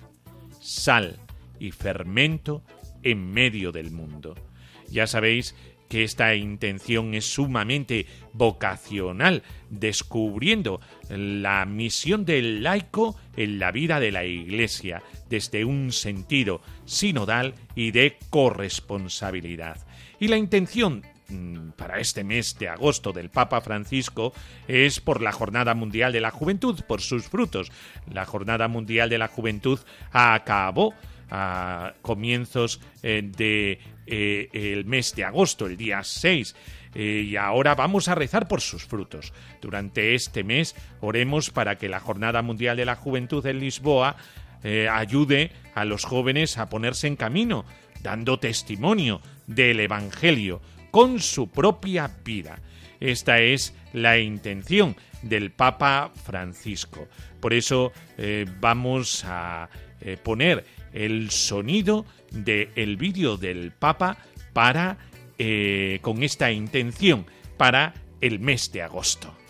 sal 0.61 1.17
y 1.59 1.71
fermento 1.71 2.61
en 3.05 3.31
medio 3.31 3.71
del 3.71 3.91
mundo. 3.91 4.35
Ya 4.89 5.07
sabéis 5.07 5.55
que 5.87 6.03
esta 6.03 6.35
intención 6.35 7.13
es 7.13 7.25
sumamente 7.25 8.07
vocacional, 8.33 9.43
descubriendo 9.69 10.81
la 11.09 11.65
misión 11.65 12.25
del 12.25 12.63
laico 12.63 13.15
en 13.37 13.59
la 13.59 13.71
vida 13.71 13.99
de 13.99 14.11
la 14.11 14.25
Iglesia 14.25 15.03
desde 15.29 15.63
un 15.63 15.91
sentido 15.91 16.61
sinodal 16.85 17.53
y 17.75 17.91
de 17.91 18.17
corresponsabilidad. 18.29 19.85
Y 20.19 20.27
la 20.27 20.37
intención 20.37 21.03
mm, 21.29 21.69
para 21.71 21.99
este 21.99 22.23
mes 22.23 22.57
de 22.57 22.69
agosto 22.69 23.11
del 23.13 23.29
Papa 23.29 23.61
Francisco 23.61 24.33
es 24.67 24.99
por 24.99 25.21
la 25.21 25.31
Jornada 25.31 25.75
Mundial 25.75 26.11
de 26.11 26.21
la 26.21 26.31
Juventud, 26.31 26.81
por 26.87 27.01
sus 27.01 27.27
frutos. 27.27 27.71
La 28.11 28.25
Jornada 28.25 28.67
Mundial 28.67 29.09
de 29.09 29.19
la 29.19 29.27
Juventud 29.27 29.79
acabó 30.11 30.93
a 31.29 31.93
comienzos 32.01 32.79
eh, 33.03 33.21
de 33.23 33.79
eh, 34.05 34.49
el 34.53 34.85
mes 34.85 35.15
de 35.15 35.23
agosto, 35.23 35.65
el 35.65 35.77
día 35.77 36.03
6. 36.03 36.55
Eh, 36.93 37.27
y 37.29 37.35
ahora 37.35 37.75
vamos 37.75 38.07
a 38.07 38.15
rezar 38.15 38.47
por 38.47 38.61
sus 38.61 38.85
frutos. 38.85 39.33
Durante 39.61 40.15
este 40.15 40.43
mes 40.43 40.75
oremos 41.01 41.49
para 41.49 41.77
que 41.77 41.89
la 41.89 41.99
Jornada 41.99 42.41
Mundial 42.41 42.77
de 42.77 42.85
la 42.85 42.95
Juventud 42.95 43.45
en 43.45 43.59
Lisboa 43.59 44.15
ayude 44.91 45.51
a 45.75 45.85
los 45.85 46.05
jóvenes 46.05 46.57
a 46.57 46.69
ponerse 46.69 47.05
en 47.05 47.15
camino, 47.15 47.65
dando 48.01 48.39
testimonio 48.39 49.21
del 49.45 49.79
Evangelio 49.79 50.59
con 50.89 51.19
su 51.19 51.51
propia 51.51 52.09
vida. 52.23 52.57
Esta 52.99 53.37
es 53.41 53.75
la 53.93 54.17
intención 54.17 54.95
del 55.21 55.51
Papa 55.51 56.11
Francisco. 56.15 57.07
Por 57.39 57.53
eso 57.53 57.91
vamos 58.59 59.23
a 59.27 59.69
poner 60.23 60.65
el 60.95 61.29
sonido 61.29 62.05
del 62.31 62.97
vídeo 62.97 63.37
del 63.37 63.71
Papa 63.71 64.17
para 64.53 64.97
eh, 65.37 65.99
con 66.01 66.23
esta 66.23 66.51
intención 66.51 67.27
para 67.57 67.93
el 68.21 68.39
mes 68.39 68.71
de 68.71 68.81
agosto. 68.81 69.44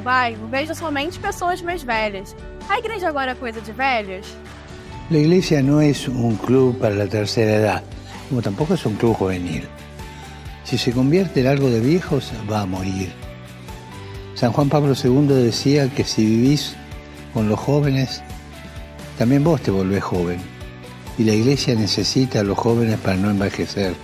Meu 0.00 0.02
bairro, 0.02 0.46
vejo 0.48 0.74
somente 0.74 1.18
pessoas 1.18 1.62
mais 1.62 1.82
velhas. 1.82 2.34
A 2.68 2.78
igreja 2.78 3.08
agora 3.08 3.32
é 3.32 3.34
coisa 3.34 3.60
de 3.60 3.72
velhos? 3.72 4.26
La 5.10 5.18
iglesia 5.18 5.62
no 5.62 5.80
es 5.80 6.08
un 6.08 6.36
club 6.36 6.78
para 6.78 6.94
la 6.94 7.06
tercera 7.06 7.56
edad, 7.56 7.82
como 8.28 8.40
tampoco 8.40 8.74
es 8.74 8.86
un 8.86 8.94
club 8.96 9.14
juvenil. 9.14 9.68
Si 10.64 10.78
se 10.78 10.92
convierte 10.92 11.40
en 11.40 11.48
algo 11.48 11.68
de 11.68 11.80
viejos, 11.80 12.32
va 12.50 12.62
a 12.62 12.66
morir. 12.66 13.12
San 14.34 14.52
Juan 14.52 14.68
Pablo 14.68 14.94
II 14.94 15.26
decía 15.26 15.88
que 15.88 16.04
si 16.04 16.24
vivís 16.24 16.76
con 17.34 17.48
los 17.48 17.58
jóvenes, 17.58 18.22
también 19.18 19.44
vos 19.44 19.60
te 19.60 19.70
volvés 19.70 20.02
joven. 20.02 20.40
Y 21.18 21.24
la 21.24 21.34
iglesia 21.34 21.74
necesita 21.74 22.40
a 22.40 22.44
los 22.44 22.56
jóvenes 22.56 22.98
para 23.00 23.16
no 23.16 23.30
envejecer. 23.30 23.94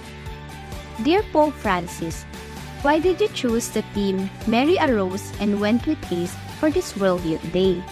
Dear 0.99 1.23
Pope 1.33 1.53
Francis, 1.63 2.27
Why 2.87 3.01
did 3.01 3.20
you 3.20 3.27
choose 3.35 3.68
the 3.70 3.83
theme 3.94 4.31
Mary 4.46 4.79
arose 4.79 5.33
and 5.40 5.61
went 5.61 5.88
with 5.88 5.99
haste 6.05 6.38
for 6.61 6.70
this 6.70 6.96
World 6.96 7.25
Youth 7.25 7.42
Day? 7.53 7.83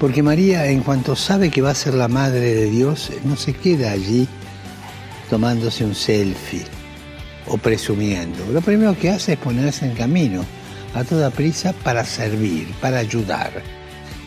Porque 0.00 0.20
María, 0.20 0.66
en 0.66 0.82
cuanto 0.82 1.14
sabe 1.14 1.48
que 1.48 1.62
va 1.62 1.70
a 1.70 1.74
ser 1.76 1.94
la 1.94 2.08
madre 2.08 2.40
de 2.40 2.70
Dios, 2.70 3.12
no 3.22 3.36
se 3.36 3.52
queda 3.52 3.92
allí 3.92 4.26
tomándose 5.28 5.84
un 5.84 5.94
selfie 5.94 6.64
o 7.46 7.56
presumiendo. 7.56 8.44
Lo 8.50 8.60
primero 8.62 8.98
que 8.98 9.10
hace 9.10 9.34
es 9.34 9.38
ponerse 9.38 9.86
en 9.86 9.94
camino 9.94 10.44
a 10.96 11.04
toda 11.04 11.30
prisa 11.30 11.72
para 11.72 12.04
servir, 12.04 12.66
para 12.80 12.98
ayudar. 12.98 13.62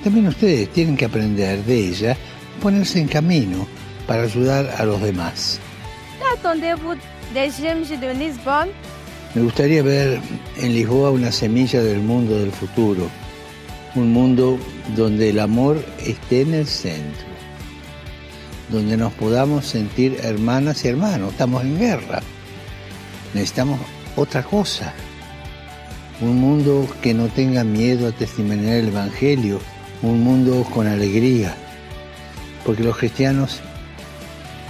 También 0.01 0.27
ustedes 0.27 0.71
tienen 0.71 0.95
que 0.95 1.03
aprender 1.03 1.61
de 1.65 1.89
ella 1.89 2.15
ponerse 2.61 3.01
en 3.01 3.09
camino 3.09 3.67
para 4.07 4.23
ayudar 4.23 4.75
a 4.77 4.85
los 4.85 5.01
demás. 5.01 5.59
Me 9.35 9.41
gustaría 9.41 9.81
ver 9.81 10.21
en 10.57 10.73
Lisboa 10.73 11.09
una 11.09 11.31
semilla 11.31 11.81
del 11.81 12.01
mundo 12.01 12.37
del 12.37 12.51
futuro, 12.51 13.09
un 13.95 14.13
mundo 14.13 14.59
donde 14.95 15.31
el 15.31 15.39
amor 15.39 15.83
esté 16.05 16.41
en 16.41 16.53
el 16.53 16.67
centro, 16.67 17.25
donde 18.69 18.95
nos 18.95 19.11
podamos 19.13 19.65
sentir 19.65 20.19
hermanas 20.21 20.85
y 20.85 20.89
hermanos. 20.89 21.31
Estamos 21.31 21.63
en 21.63 21.79
guerra. 21.79 22.21
Necesitamos 23.33 23.79
otra 24.15 24.43
cosa. 24.43 24.93
Un 26.21 26.39
mundo 26.39 26.87
que 27.01 27.15
no 27.15 27.27
tenga 27.27 27.63
miedo 27.63 28.07
a 28.07 28.11
testimoniar 28.11 28.75
el 28.75 28.89
Evangelio. 28.89 29.59
Un 30.03 30.21
mundo 30.23 30.63
con 30.71 30.85
alegría. 30.85 31.55
Porque 32.63 32.83
los 32.83 32.97
cristianos, 32.97 33.61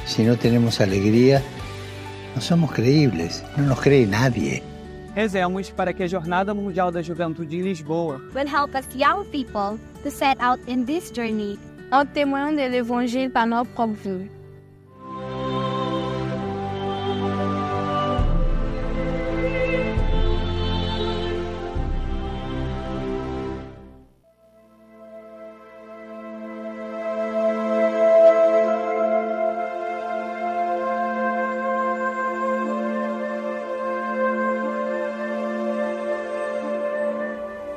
si 0.06 0.24
no 0.24 0.38
tenemos 0.38 0.80
alegría, 0.80 1.44
no 2.36 2.42
somos 2.42 2.72
creíbles. 2.72 3.44
No 3.58 3.64
nos 3.64 3.80
cree 3.80 4.06
nadie. 4.06 4.64
Rezemos 5.16 5.70
para 5.70 5.94
que 5.94 6.04
a 6.04 6.08
Jornada 6.08 6.54
Mundial 6.54 6.92
da 6.92 7.02
Juventude 7.02 7.56
em 7.58 7.62
Lisboa 7.62 8.20
will 8.34 8.48
help 8.48 8.74
us 8.76 8.86
young 8.96 9.24
people 9.26 9.78
to 10.04 10.10
set 10.10 10.38
out 10.42 10.60
in 10.68 10.86
this 10.86 11.12
journey 11.12 11.60
en 11.92 12.06
témoignant 12.06 12.56
de 12.56 12.68
l'évangile 12.68 13.30
par 13.30 13.46
notre 13.46 13.70
propre 13.72 13.94
vie. 14.04 14.30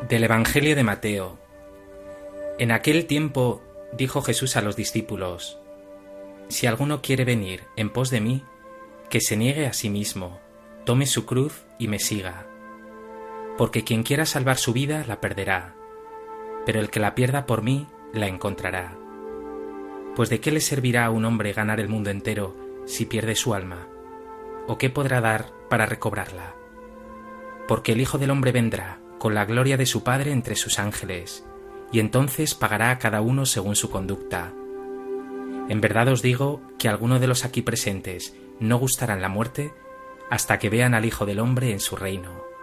Del 0.09 0.23
Evangelio 0.23 0.77
de 0.77 0.85
Mateo. 0.85 1.37
En 2.61 2.71
aquel 2.71 3.07
tiempo 3.07 3.61
dijo 3.93 4.23
Jesús 4.23 4.57
a 4.57 4.61
los 4.61 4.77
discípulos, 4.77 5.59
Si 6.47 6.69
alguno 6.69 7.03
quiere 7.03 7.25
venir 7.25 7.65
en 7.75 7.91
pos 7.91 8.11
de 8.11 8.21
mí, 8.21 8.45
que 9.11 9.21
se 9.21 9.37
niegue 9.37 9.67
a 9.67 9.73
sí 9.73 9.91
mismo, 9.91 10.39
tome 10.85 11.07
su 11.07 11.27
cruz 11.27 11.65
y 11.81 11.89
me 11.89 11.99
siga. 11.99 12.47
Porque 13.59 13.83
quien 13.83 14.05
quiera 14.05 14.27
salvar 14.27 14.59
su 14.59 14.73
vida 14.73 15.05
la 15.09 15.21
perderá, 15.21 15.75
pero 16.65 16.79
el 16.79 16.89
que 16.89 17.01
la 17.01 17.17
pierda 17.17 17.45
por 17.45 17.63
mí 17.63 17.89
la 18.13 18.29
encontrará. 18.29 18.97
Pues 20.15 20.31
de 20.31 20.39
qué 20.39 20.53
le 20.53 20.61
servirá 20.61 21.07
a 21.07 21.11
un 21.11 21.25
hombre 21.25 21.53
ganar 21.53 21.81
el 21.81 21.89
mundo 21.89 22.11
entero 22.11 22.55
si 22.85 23.07
pierde 23.07 23.35
su 23.35 23.55
alma? 23.55 23.89
¿O 24.69 24.79
qué 24.79 24.89
podrá 24.89 25.21
dar 25.21 25.51
para 25.69 25.85
recobrarla? 25.85 26.55
Porque 27.67 27.91
el 27.91 28.01
Hijo 28.01 28.19
del 28.19 28.31
Hombre 28.31 28.53
vendrá 28.53 29.01
con 29.19 29.35
la 29.35 29.45
gloria 29.45 29.77
de 29.77 29.87
su 29.87 30.03
Padre 30.03 30.33
entre 30.33 30.57
sus 30.57 30.79
ángeles, 30.79 31.45
y 31.93 32.01
entonces 32.01 32.55
pagará 32.55 32.91
a 32.91 32.99
cada 32.99 33.21
uno 33.21 33.47
según 33.47 33.77
su 33.77 33.91
conducta. 33.91 34.53
En 35.69 35.81
verdad 35.81 36.09
os 36.09 36.23
digo 36.23 36.63
que 36.79 36.89
alguno 36.89 37.19
de 37.19 37.27
los 37.27 37.45
aquí 37.45 37.63
presentes 37.63 38.35
no 38.61 38.79
gustarán 38.79 39.21
la 39.21 39.29
muerte 39.29 39.73
hasta 40.31 40.59
que 40.59 40.71
vean 40.71 40.95
al 40.95 41.05
Hijo 41.05 41.27
del 41.27 41.41
Hombre 41.41 41.73
en 41.73 41.81
su 41.81 41.97
reino. 41.97 42.56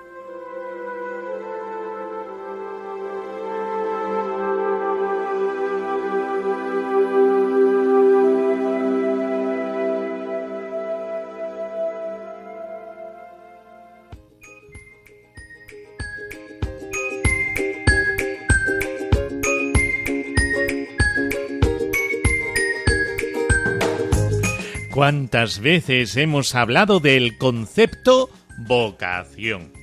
¿Cuántas 25.04 25.60
veces 25.60 26.16
hemos 26.16 26.56
hablado 26.56 27.02
del 27.02 27.38
concepto 27.38 28.30
vocación? 28.60 29.74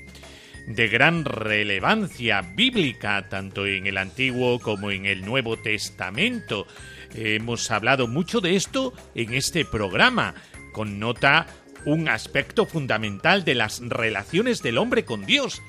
De 0.67 0.89
gran 0.89 1.27
relevancia 1.27 2.41
bíblica, 2.41 3.29
tanto 3.29 3.67
en 3.67 3.87
el 3.87 3.99
Antiguo 3.99 4.59
como 4.61 4.91
en 4.91 5.05
el 5.05 5.23
Nuevo 5.27 5.59
Testamento. 5.59 6.67
Hemos 7.15 7.71
hablado 7.71 8.09
mucho 8.09 8.41
de 8.41 8.57
esto 8.57 8.95
en 9.15 9.35
este 9.35 9.67
programa. 9.67 10.37
Connota 10.73 11.47
un 11.85 12.09
aspecto 12.09 12.65
fundamental 12.65 13.45
de 13.45 13.57
las 13.57 13.83
relaciones 13.87 14.63
del 14.63 14.79
hombre 14.79 15.05
con 15.05 15.27
Dios. 15.27 15.61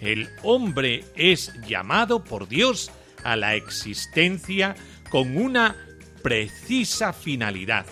El 0.00 0.28
hombre 0.44 1.02
es 1.16 1.52
llamado 1.66 2.22
por 2.22 2.46
Dios 2.46 2.92
a 3.24 3.34
la 3.34 3.56
existencia 3.56 4.76
con 5.10 5.36
una 5.36 5.74
precisa 6.22 7.12
finalidad 7.12 7.86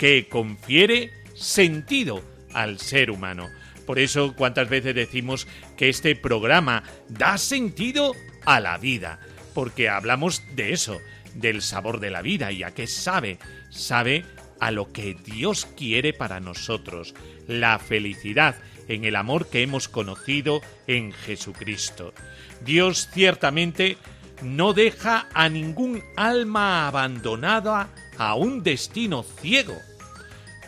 que 0.00 0.28
confiere 0.30 1.12
sentido 1.34 2.22
al 2.54 2.78
ser 2.78 3.10
humano. 3.10 3.50
Por 3.84 3.98
eso, 3.98 4.34
cuántas 4.34 4.70
veces 4.70 4.94
decimos 4.94 5.46
que 5.76 5.90
este 5.90 6.16
programa 6.16 6.84
da 7.10 7.36
sentido 7.36 8.14
a 8.46 8.60
la 8.60 8.78
vida, 8.78 9.20
porque 9.52 9.90
hablamos 9.90 10.42
de 10.56 10.72
eso, 10.72 10.98
del 11.34 11.60
sabor 11.60 12.00
de 12.00 12.08
la 12.08 12.22
vida 12.22 12.50
y 12.50 12.62
a 12.62 12.70
qué 12.70 12.86
sabe. 12.86 13.38
Sabe 13.68 14.24
a 14.58 14.70
lo 14.70 14.90
que 14.90 15.18
Dios 15.22 15.68
quiere 15.76 16.14
para 16.14 16.40
nosotros, 16.40 17.14
la 17.46 17.78
felicidad 17.78 18.56
en 18.88 19.04
el 19.04 19.16
amor 19.16 19.50
que 19.50 19.60
hemos 19.60 19.90
conocido 19.90 20.62
en 20.86 21.12
Jesucristo. 21.12 22.14
Dios 22.64 23.10
ciertamente 23.12 23.98
no 24.40 24.72
deja 24.72 25.28
a 25.34 25.50
ningún 25.50 26.02
alma 26.16 26.88
abandonada 26.88 27.90
a 28.16 28.34
un 28.34 28.62
destino 28.62 29.22
ciego 29.22 29.78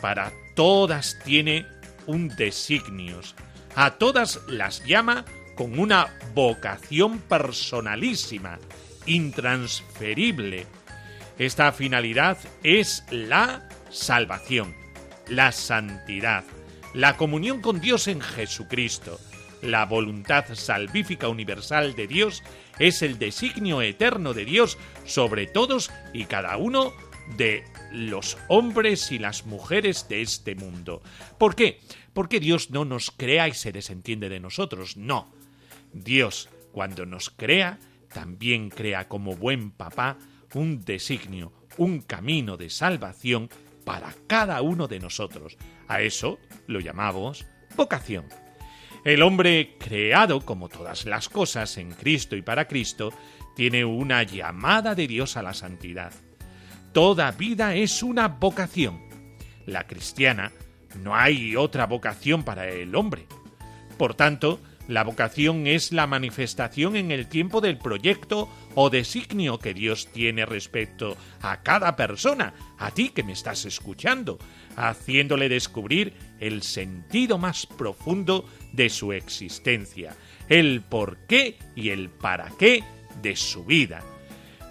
para 0.03 0.33
todas 0.53 1.17
tiene 1.23 1.65
un 2.07 2.27
designios. 2.27 3.35
A 3.73 3.91
todas 3.91 4.41
las 4.49 4.83
llama 4.83 5.23
con 5.55 5.79
una 5.79 6.19
vocación 6.33 7.19
personalísima, 7.19 8.59
intransferible. 9.05 10.67
Esta 11.39 11.71
finalidad 11.71 12.37
es 12.63 13.05
la 13.11 13.69
salvación, 13.91 14.75
la 15.29 15.53
santidad, 15.53 16.43
la 16.93 17.15
comunión 17.15 17.61
con 17.61 17.79
Dios 17.79 18.09
en 18.09 18.19
Jesucristo. 18.19 19.21
La 19.61 19.85
voluntad 19.85 20.43
salvífica 20.51 21.29
universal 21.29 21.95
de 21.95 22.07
Dios 22.07 22.43
es 22.77 23.01
el 23.03 23.17
designio 23.17 23.81
eterno 23.81 24.33
de 24.33 24.43
Dios 24.43 24.77
sobre 25.05 25.47
todos 25.47 25.91
y 26.11 26.25
cada 26.25 26.57
uno 26.57 26.91
de 27.37 27.63
los 27.93 28.37
hombres 28.47 29.11
y 29.11 29.19
las 29.19 29.45
mujeres 29.45 30.07
de 30.09 30.21
este 30.21 30.55
mundo. 30.55 31.01
¿Por 31.37 31.55
qué? 31.55 31.79
Porque 32.13 32.39
Dios 32.39 32.71
no 32.71 32.83
nos 32.85 33.11
crea 33.11 33.47
y 33.47 33.53
se 33.53 33.71
desentiende 33.71 34.29
de 34.29 34.39
nosotros. 34.39 34.97
No. 34.97 35.31
Dios, 35.93 36.49
cuando 36.71 37.05
nos 37.05 37.29
crea, 37.29 37.79
también 38.11 38.69
crea 38.69 39.07
como 39.07 39.35
buen 39.35 39.71
papá 39.71 40.17
un 40.53 40.83
designio, 40.83 41.53
un 41.77 42.01
camino 42.01 42.57
de 42.57 42.69
salvación 42.69 43.49
para 43.85 44.13
cada 44.27 44.61
uno 44.61 44.87
de 44.87 44.99
nosotros. 44.99 45.57
A 45.87 46.01
eso 46.01 46.39
lo 46.67 46.79
llamamos 46.79 47.45
vocación. 47.75 48.25
El 49.03 49.21
hombre 49.21 49.75
creado, 49.79 50.41
como 50.41 50.69
todas 50.69 51.05
las 51.05 51.27
cosas, 51.27 51.77
en 51.77 51.91
Cristo 51.91 52.35
y 52.35 52.41
para 52.41 52.67
Cristo, 52.67 53.11
tiene 53.55 53.83
una 53.83 54.23
llamada 54.23 54.95
de 54.95 55.07
Dios 55.07 55.35
a 55.35 55.43
la 55.43 55.53
santidad. 55.53 56.13
Toda 56.93 57.31
vida 57.31 57.73
es 57.73 58.03
una 58.03 58.27
vocación. 58.27 59.01
La 59.65 59.87
cristiana 59.87 60.51
no 61.01 61.15
hay 61.15 61.55
otra 61.55 61.87
vocación 61.87 62.43
para 62.43 62.69
el 62.69 62.95
hombre. 62.95 63.25
Por 63.97 64.13
tanto, 64.13 64.59
la 64.87 65.03
vocación 65.03 65.65
es 65.65 65.91
la 65.91 66.05
manifestación 66.05 66.95
en 66.95 67.09
el 67.09 67.27
tiempo 67.27 67.61
del 67.61 67.79
proyecto 67.79 68.47
o 68.75 68.91
designio 68.91 69.57
que 69.57 69.73
Dios 69.73 70.09
tiene 70.13 70.45
respecto 70.45 71.17
a 71.41 71.63
cada 71.63 71.95
persona, 71.95 72.53
a 72.77 72.91
ti 72.91 73.09
que 73.09 73.23
me 73.23 73.33
estás 73.33 73.65
escuchando, 73.65 74.37
haciéndole 74.75 75.49
descubrir 75.49 76.13
el 76.39 76.61
sentido 76.61 77.39
más 77.39 77.65
profundo 77.65 78.47
de 78.71 78.91
su 78.91 79.13
existencia, 79.13 80.15
el 80.47 80.81
por 80.81 81.25
qué 81.25 81.57
y 81.75 81.89
el 81.89 82.11
para 82.11 82.51
qué 82.59 82.83
de 83.23 83.35
su 83.35 83.65
vida. 83.65 84.03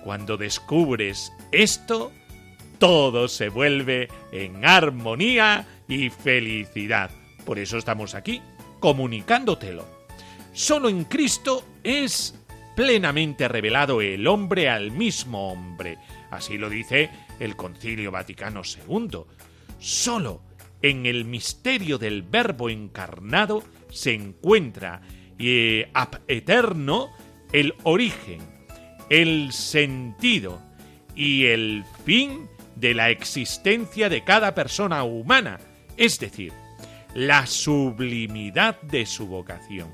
Cuando 0.05 0.37
descubres 0.37 1.33
esto, 1.53 2.13
todo 2.79 3.29
se 3.29 3.49
vuelve 3.49 4.09
en 4.33 4.65
armonía 4.65 5.67
y 5.89 6.11
felicidad. 6.11 7.11
Por 7.45 7.59
eso 7.59 7.79
estamos 7.79 8.15
aquí, 8.15 8.43
comunicándotelo. 8.81 9.87
Solo 10.53 10.89
en 10.89 11.05
Cristo 11.05 11.65
es 11.83 12.35
plenamente 12.75 13.49
revelado 13.49 14.01
el 14.01 14.27
hombre 14.27 14.69
al 14.69 14.91
mismo 14.91 15.53
hombre. 15.53 15.99
Así 16.31 16.59
lo 16.59 16.69
dice 16.69 17.11
el 17.39 17.57
Concilio 17.57 18.11
Vaticano 18.11 18.63
II. 18.65 19.21
Solo 19.79 20.43
en 20.83 21.07
el 21.07 21.25
misterio 21.25 21.99
del 21.99 22.23
Verbo 22.23 22.69
encarnado 22.69 23.63
se 23.91 24.15
encuentra 24.15 25.03
ab 25.93 26.21
eterno 26.29 27.11
el 27.53 27.75
origen, 27.83 28.41
el 29.13 29.53
sentido 29.53 30.59
y 31.15 31.45
el 31.45 31.85
fin 32.07 32.49
de 32.77 32.95
la 32.95 33.11
existencia 33.11 34.09
de 34.09 34.25
cada 34.25 34.55
persona 34.55 35.05
humana, 35.05 35.59
es 35.99 36.19
decir, 36.19 36.55
la 37.13 37.47
sublimidad 37.47 38.81
de 38.81 39.05
su 39.05 39.27
vocación. 39.27 39.91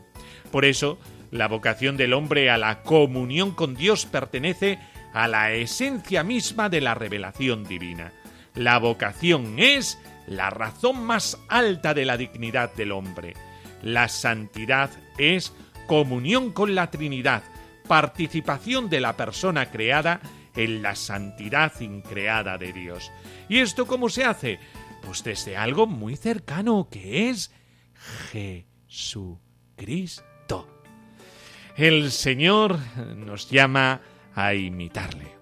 Por 0.52 0.64
eso, 0.64 1.00
la 1.32 1.48
vocación 1.48 1.96
del 1.96 2.12
hombre 2.12 2.48
a 2.48 2.58
la 2.58 2.84
comunión 2.84 3.50
con 3.50 3.74
Dios 3.74 4.06
pertenece 4.06 4.78
a 5.12 5.26
la 5.26 5.50
esencia 5.50 6.22
misma 6.22 6.68
de 6.68 6.80
la 6.80 6.94
revelación 6.94 7.64
divina. 7.64 8.12
La 8.54 8.78
vocación 8.78 9.58
es 9.58 9.98
la 10.28 10.48
razón 10.50 11.04
más 11.04 11.38
alta 11.48 11.92
de 11.92 12.04
la 12.04 12.16
dignidad 12.16 12.72
del 12.74 12.92
hombre. 12.92 13.34
La 13.82 14.06
santidad 14.06 14.90
es 15.18 15.52
comunión 15.88 16.52
con 16.52 16.76
la 16.76 16.92
Trinidad, 16.92 17.42
participación 17.88 18.88
de 18.88 19.00
la 19.00 19.16
persona 19.16 19.70
creada 19.70 20.20
en 20.54 20.82
la 20.82 20.94
santidad 20.94 21.72
increada 21.80 22.58
de 22.58 22.72
Dios. 22.72 23.10
¿Y 23.48 23.58
esto 23.58 23.86
cómo 23.86 24.08
se 24.08 24.24
hace? 24.24 24.60
Pues 25.02 25.24
desde 25.24 25.56
algo 25.56 25.86
muy 25.86 26.16
cercano 26.16 26.88
que 26.90 27.30
es 27.30 27.52
Jesucristo. 28.30 30.26
El 31.76 32.10
Señor 32.10 32.78
nos 33.16 33.50
llama 33.50 34.00
a 34.34 34.54
imitarle, 34.54 35.36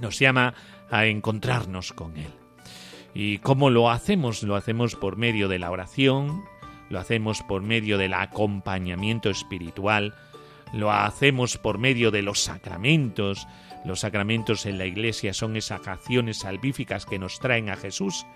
nos 0.00 0.18
llama 0.18 0.54
a 0.90 1.06
encontrarnos 1.06 1.92
con 1.92 2.16
Él. 2.16 2.32
¿Y 3.14 3.38
cómo 3.38 3.68
lo 3.68 3.90
hacemos? 3.90 4.42
Lo 4.42 4.56
hacemos 4.56 4.94
por 4.94 5.16
medio 5.16 5.48
de 5.48 5.58
la 5.58 5.70
oración, 5.70 6.44
lo 6.88 6.98
hacemos 6.98 7.42
por 7.42 7.62
medio 7.62 7.98
del 7.98 8.14
acompañamiento 8.14 9.30
espiritual, 9.30 10.14
lo 10.72 10.90
hacemos 10.90 11.58
por 11.58 11.78
medio 11.78 12.10
de 12.10 12.22
los 12.22 12.40
sacramentos. 12.40 13.46
Los 13.84 14.00
sacramentos 14.00 14.66
en 14.66 14.78
la 14.78 14.86
Iglesia 14.86 15.34
son 15.34 15.56
esas 15.56 15.86
acciones 15.86 16.38
salvíficas 16.38 17.06
que 17.06 17.18
nos 17.18 17.38
traen 17.38 17.68
a 17.68 17.76
Jesús 17.76 18.26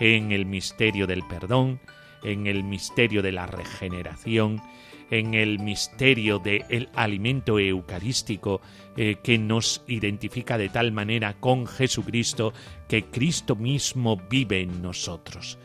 en 0.00 0.32
el 0.32 0.46
misterio 0.46 1.06
del 1.06 1.22
perdón, 1.26 1.80
en 2.22 2.46
el 2.46 2.62
misterio 2.64 3.22
de 3.22 3.32
la 3.32 3.46
regeneración, 3.46 4.62
en 5.10 5.34
el 5.34 5.58
misterio 5.58 6.38
del 6.38 6.88
alimento 6.94 7.58
eucarístico 7.58 8.62
eh, 8.96 9.16
que 9.22 9.38
nos 9.38 9.82
identifica 9.86 10.56
de 10.56 10.70
tal 10.70 10.92
manera 10.92 11.34
con 11.34 11.66
Jesucristo 11.66 12.52
que 12.88 13.04
Cristo 13.04 13.56
mismo 13.56 14.16
vive 14.30 14.60
en 14.60 14.80
nosotros. 14.80 15.58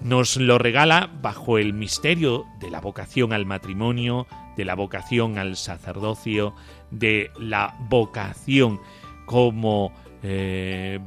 Nos 0.00 0.36
lo 0.36 0.58
regala 0.58 1.10
bajo 1.20 1.58
el 1.58 1.72
misterio 1.72 2.46
de 2.60 2.70
la 2.70 2.80
vocación 2.80 3.32
al 3.32 3.46
matrimonio, 3.46 4.26
de 4.56 4.64
la 4.64 4.74
vocación 4.74 5.38
al 5.38 5.56
sacerdocio, 5.56 6.54
de 6.90 7.30
la 7.38 7.74
vocación 7.88 8.80
como 9.26 9.92
eh, 10.22 11.00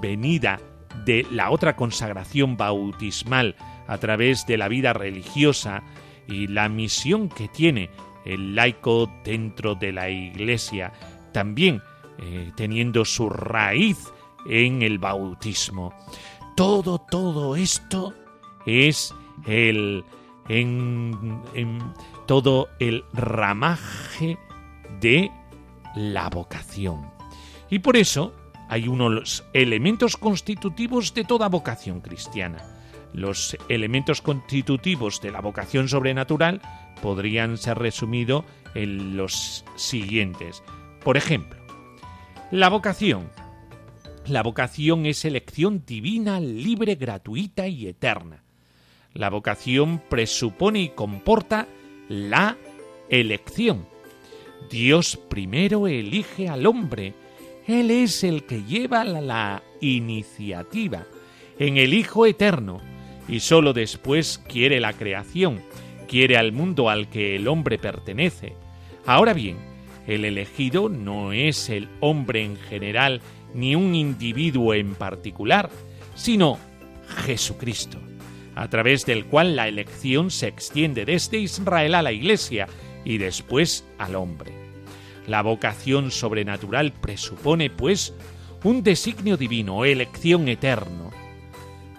venida 0.00 0.60
de 1.04 1.26
la 1.30 1.50
otra 1.50 1.76
consagración 1.76 2.56
bautismal 2.56 3.54
a 3.86 3.98
través 3.98 4.46
de 4.46 4.58
la 4.58 4.68
vida 4.68 4.92
religiosa 4.92 5.82
y 6.26 6.46
la 6.46 6.68
misión 6.68 7.28
que 7.28 7.48
tiene 7.48 7.90
el 8.24 8.54
laico 8.54 9.10
dentro 9.24 9.74
de 9.74 9.92
la 9.92 10.10
Iglesia, 10.10 10.92
también 11.32 11.82
eh, 12.18 12.52
teniendo 12.56 13.04
su 13.04 13.30
raíz 13.30 13.98
en 14.46 14.82
el 14.82 14.98
bautismo. 14.98 15.94
Todo, 16.56 16.98
todo 16.98 17.56
esto 17.56 18.14
es 18.68 19.14
el 19.46 20.04
en, 20.48 21.94
todo 22.26 22.68
el 22.78 23.04
ramaje 23.12 24.38
de 25.00 25.30
la 25.94 26.28
vocación. 26.30 27.10
Y 27.70 27.80
por 27.80 27.96
eso 27.96 28.34
hay 28.68 28.88
unos 28.88 29.44
elementos 29.52 30.16
constitutivos 30.16 31.14
de 31.14 31.24
toda 31.24 31.48
vocación 31.48 32.00
cristiana. 32.00 32.58
Los 33.12 33.56
elementos 33.68 34.20
constitutivos 34.20 35.20
de 35.22 35.30
la 35.30 35.40
vocación 35.40 35.88
sobrenatural 35.88 36.60
podrían 37.02 37.56
ser 37.56 37.78
resumidos 37.78 38.44
en 38.74 39.16
los 39.16 39.64
siguientes. 39.76 40.62
Por 41.02 41.16
ejemplo, 41.16 41.58
la 42.50 42.68
vocación. 42.68 43.30
La 44.26 44.42
vocación 44.42 45.06
es 45.06 45.24
elección 45.24 45.84
divina, 45.86 46.38
libre, 46.38 46.96
gratuita 46.96 47.66
y 47.66 47.86
eterna. 47.86 48.44
La 49.18 49.30
vocación 49.30 50.00
presupone 50.08 50.80
y 50.80 50.88
comporta 50.90 51.66
la 52.08 52.56
elección. 53.08 53.84
Dios 54.70 55.18
primero 55.28 55.88
elige 55.88 56.48
al 56.48 56.66
hombre. 56.66 57.14
Él 57.66 57.90
es 57.90 58.22
el 58.22 58.44
que 58.44 58.62
lleva 58.62 59.02
la 59.02 59.64
iniciativa 59.80 61.04
en 61.58 61.78
el 61.78 61.94
Hijo 61.94 62.26
Eterno 62.26 62.80
y 63.26 63.40
sólo 63.40 63.72
después 63.72 64.38
quiere 64.48 64.78
la 64.78 64.92
creación, 64.92 65.62
quiere 66.06 66.36
al 66.36 66.52
mundo 66.52 66.88
al 66.88 67.10
que 67.10 67.34
el 67.34 67.48
hombre 67.48 67.76
pertenece. 67.76 68.52
Ahora 69.04 69.32
bien, 69.32 69.56
el 70.06 70.24
elegido 70.24 70.88
no 70.88 71.32
es 71.32 71.70
el 71.70 71.88
hombre 71.98 72.44
en 72.44 72.56
general 72.56 73.20
ni 73.52 73.74
un 73.74 73.96
individuo 73.96 74.74
en 74.74 74.94
particular, 74.94 75.70
sino 76.14 76.56
Jesucristo 77.26 77.98
a 78.58 78.68
través 78.68 79.06
del 79.06 79.24
cual 79.26 79.54
la 79.54 79.68
elección 79.68 80.32
se 80.32 80.48
extiende 80.48 81.04
desde 81.04 81.38
Israel 81.38 81.94
a 81.94 82.02
la 82.02 82.10
Iglesia 82.10 82.66
y 83.04 83.18
después 83.18 83.84
al 83.98 84.16
hombre. 84.16 84.52
La 85.28 85.42
vocación 85.42 86.10
sobrenatural 86.10 86.92
presupone, 86.92 87.70
pues, 87.70 88.14
un 88.64 88.82
designio 88.82 89.36
divino 89.36 89.84
elección 89.84 90.48
eterno. 90.48 91.12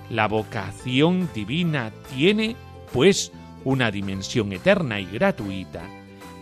La 0.10 0.28
vocación 0.28 1.30
divina 1.34 1.94
tiene, 2.14 2.58
pues, 2.92 3.32
una 3.64 3.90
dimensión 3.90 4.52
eterna 4.52 5.00
y 5.00 5.06
gratuita. 5.06 5.84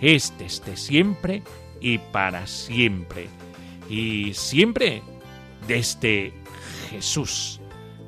Es 0.01 0.33
desde 0.39 0.77
siempre 0.77 1.43
y 1.79 1.99
para 1.99 2.47
siempre. 2.47 3.27
Y 3.87 4.33
siempre 4.33 5.03
desde 5.67 6.33
Jesús, 6.89 7.61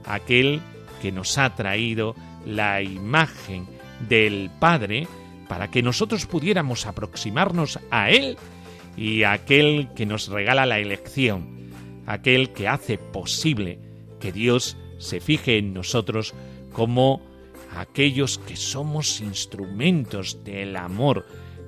aquel 0.06 0.60
que 0.60 0.79
nos 1.12 1.38
ha 1.38 1.56
traído 1.56 2.16
la 2.46 2.82
imagen 2.82 3.68
del 4.08 4.50
Padre 4.60 5.08
para 5.48 5.70
que 5.70 5.82
nosotros 5.82 6.26
pudiéramos 6.26 6.86
aproximarnos 6.86 7.80
a 7.90 8.12
Él 8.12 8.38
y 8.96 9.24
aquel 9.24 9.90
que 9.96 10.06
nos 10.06 10.28
regala 10.28 10.66
la 10.66 10.80
elección, 10.80 11.72
aquel 12.06 12.52
que 12.52 12.68
hace 12.68 12.98
posible 12.98 13.80
que 14.20 14.32
Dios 14.32 14.78
se 14.98 15.20
fije 15.20 15.58
en 15.58 15.74
nosotros 15.74 16.34
como 16.74 17.22
aquellos 17.76 18.38
que 18.38 18.56
somos 18.56 19.22
instrumentos 19.22 20.44
del 20.44 20.76
amor 20.76 21.26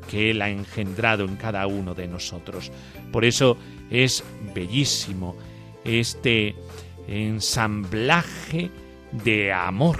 que 0.09 0.31
Él 0.31 0.41
ha 0.41 0.49
engendrado 0.49 1.25
en 1.25 1.35
cada 1.35 1.65
uno 1.67 1.93
de 1.93 2.07
nosotros. 2.07 2.71
Por 3.11 3.25
eso 3.25 3.57
es 3.89 4.23
bellísimo 4.53 5.35
este 5.83 6.55
ensamblaje 7.07 8.69
de 9.11 9.51
amor 9.51 9.99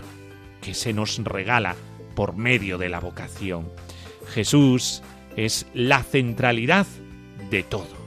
que 0.62 0.74
se 0.74 0.94
nos 0.94 1.18
regala 1.24 1.76
por 2.16 2.36
medio 2.36 2.78
de 2.78 2.90
la 2.90 3.00
vocación. 3.00 3.68
Jesús 4.28 5.02
es 5.36 5.66
la 5.74 6.04
centralidad 6.04 6.86
de 7.50 7.64
todo. 7.64 8.02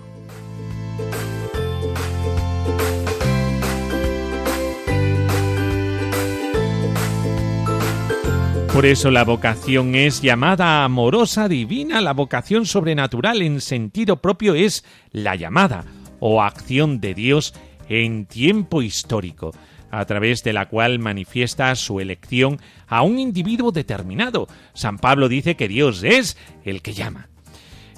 Por 8.72 8.86
eso 8.86 9.12
la 9.12 9.22
vocación 9.22 9.94
es 9.94 10.20
llamada 10.20 10.82
amorosa 10.82 11.46
divina, 11.46 12.00
la 12.00 12.12
vocación 12.12 12.66
sobrenatural 12.66 13.40
en 13.40 13.60
sentido 13.60 14.20
propio 14.20 14.56
es 14.56 14.84
la 15.12 15.36
llamada 15.36 15.84
o 16.18 16.42
acción 16.42 17.00
de 17.00 17.14
Dios 17.14 17.54
en 17.88 18.26
tiempo 18.26 18.82
histórico 18.82 19.52
a 19.98 20.04
través 20.06 20.42
de 20.42 20.52
la 20.52 20.68
cual 20.68 20.98
manifiesta 20.98 21.74
su 21.76 22.00
elección 22.00 22.60
a 22.86 23.02
un 23.02 23.18
individuo 23.18 23.72
determinado. 23.72 24.48
San 24.72 24.98
Pablo 24.98 25.28
dice 25.28 25.56
que 25.56 25.68
Dios 25.68 26.02
es 26.02 26.36
el 26.64 26.82
que 26.82 26.94
llama. 26.94 27.28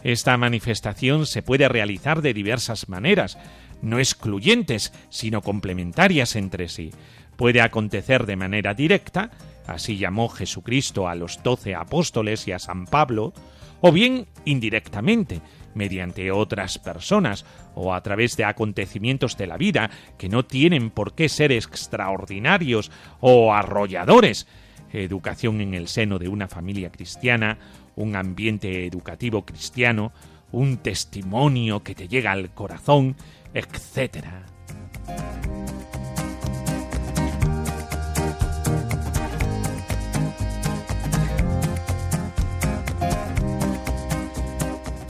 Esta 0.02 0.37
manifestación 0.37 1.26
se 1.26 1.42
puede 1.42 1.68
realizar 1.68 2.22
de 2.22 2.35
diversas 2.35 2.88
maneras, 2.88 3.38
no 3.82 3.98
excluyentes, 3.98 4.92
sino 5.09 5.42
complementarias 5.42 6.37
entre 6.37 6.68
sí. 6.68 6.92
Puede 7.37 7.61
acontecer 7.61 8.26
de 8.26 8.37
manera 8.37 8.74
directa, 8.74 9.30
así 9.66 9.96
llamó 9.96 10.28
Jesucristo 10.28 11.09
a 11.09 11.14
los 11.14 11.42
doce 11.42 11.74
apóstoles 11.74 12.46
y 12.46 12.52
a 12.52 12.59
San 12.59 12.87
Pablo, 12.87 13.32
o 13.80 13.92
bien 13.92 14.26
indirectamente, 14.44 15.40
mediante 15.76 16.32
otras 16.32 16.78
personas 16.78 17.44
o 17.74 17.94
a 17.94 18.02
través 18.02 18.36
de 18.36 18.44
acontecimientos 18.44 19.36
de 19.36 19.46
la 19.46 19.56
vida 19.56 19.90
que 20.18 20.28
no 20.28 20.44
tienen 20.44 20.90
por 20.90 21.14
qué 21.14 21.28
ser 21.28 21.52
extraordinarios 21.52 22.90
o 23.20 23.54
arrolladores. 23.54 24.48
Educación 24.92 25.60
en 25.60 25.74
el 25.74 25.86
seno 25.86 26.18
de 26.18 26.28
una 26.28 26.48
familia 26.48 26.90
cristiana, 26.90 27.58
un 27.94 28.16
ambiente 28.16 28.86
educativo 28.86 29.44
cristiano, 29.44 30.12
un 30.52 30.78
testimonio 30.78 31.82
que 31.82 31.94
te 31.94 32.08
llega 32.08 32.32
al 32.32 32.50
corazón, 32.54 33.16
etc. 33.52 34.24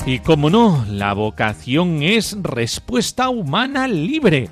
Y 0.06 0.20
como 0.20 0.50
no, 0.50 0.86
la 0.88 1.14
vocación 1.14 2.04
es 2.04 2.36
respuesta 2.40 3.28
humana 3.28 3.88
libre. 3.88 4.48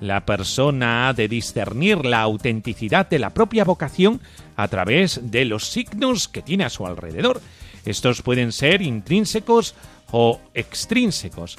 La 0.00 0.24
persona 0.24 1.08
ha 1.08 1.12
de 1.12 1.26
discernir 1.26 2.04
la 2.04 2.20
autenticidad 2.20 3.10
de 3.10 3.18
la 3.18 3.30
propia 3.30 3.64
vocación 3.64 4.20
a 4.54 4.68
través 4.68 5.32
de 5.32 5.44
los 5.44 5.66
signos 5.66 6.28
que 6.28 6.40
tiene 6.40 6.62
a 6.62 6.70
su 6.70 6.86
alrededor. 6.86 7.40
Estos 7.84 8.22
pueden 8.22 8.52
ser 8.52 8.80
intrínsecos 8.80 9.74
o 10.12 10.40
extrínsecos. 10.54 11.58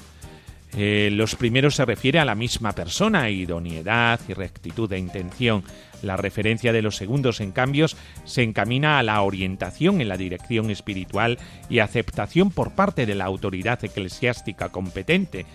Eh, 0.75 1.09
los 1.11 1.35
primeros 1.35 1.75
se 1.75 1.85
refiere 1.85 2.19
a 2.19 2.25
la 2.25 2.35
misma 2.35 2.71
persona, 2.71 3.29
idoneidad 3.29 4.19
y 4.27 4.33
rectitud 4.33 4.89
de 4.89 4.97
intención. 4.97 5.63
La 6.01 6.17
referencia 6.17 6.73
de 6.73 6.81
los 6.81 6.95
segundos, 6.95 7.41
en 7.41 7.51
cambio, 7.51 7.85
se 8.25 8.43
encamina 8.43 8.99
a 8.99 9.03
la 9.03 9.21
orientación 9.21 10.01
en 10.01 10.09
la 10.09 10.17
dirección 10.17 10.71
espiritual 10.71 11.37
y 11.69 11.79
aceptación 11.79 12.49
por 12.49 12.71
parte 12.71 13.05
de 13.05 13.15
la 13.15 13.25
autoridad 13.25 13.83
eclesiástica 13.83 14.69
competente. 14.69 15.45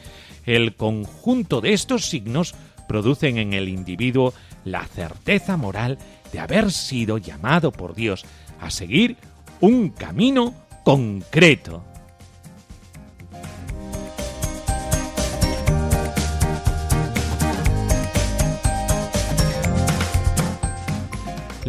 El 0.46 0.74
conjunto 0.76 1.60
de 1.60 1.72
estos 1.72 2.06
signos 2.06 2.54
producen 2.88 3.38
en 3.38 3.52
el 3.52 3.68
individuo 3.68 4.32
la 4.64 4.84
certeza 4.86 5.56
moral 5.56 5.98
de 6.32 6.40
haber 6.40 6.70
sido 6.70 7.18
llamado 7.18 7.72
por 7.72 7.94
Dios 7.94 8.24
a 8.60 8.70
seguir 8.70 9.16
un 9.60 9.90
camino 9.90 10.54
concreto. 10.84 11.84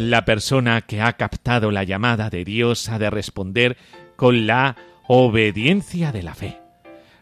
La 0.00 0.24
persona 0.24 0.80
que 0.80 1.02
ha 1.02 1.12
captado 1.18 1.70
la 1.70 1.84
llamada 1.84 2.30
de 2.30 2.42
Dios 2.42 2.88
ha 2.88 2.98
de 2.98 3.10
responder 3.10 3.76
con 4.16 4.46
la 4.46 4.74
obediencia 5.06 6.10
de 6.10 6.22
la 6.22 6.34
fe, 6.34 6.56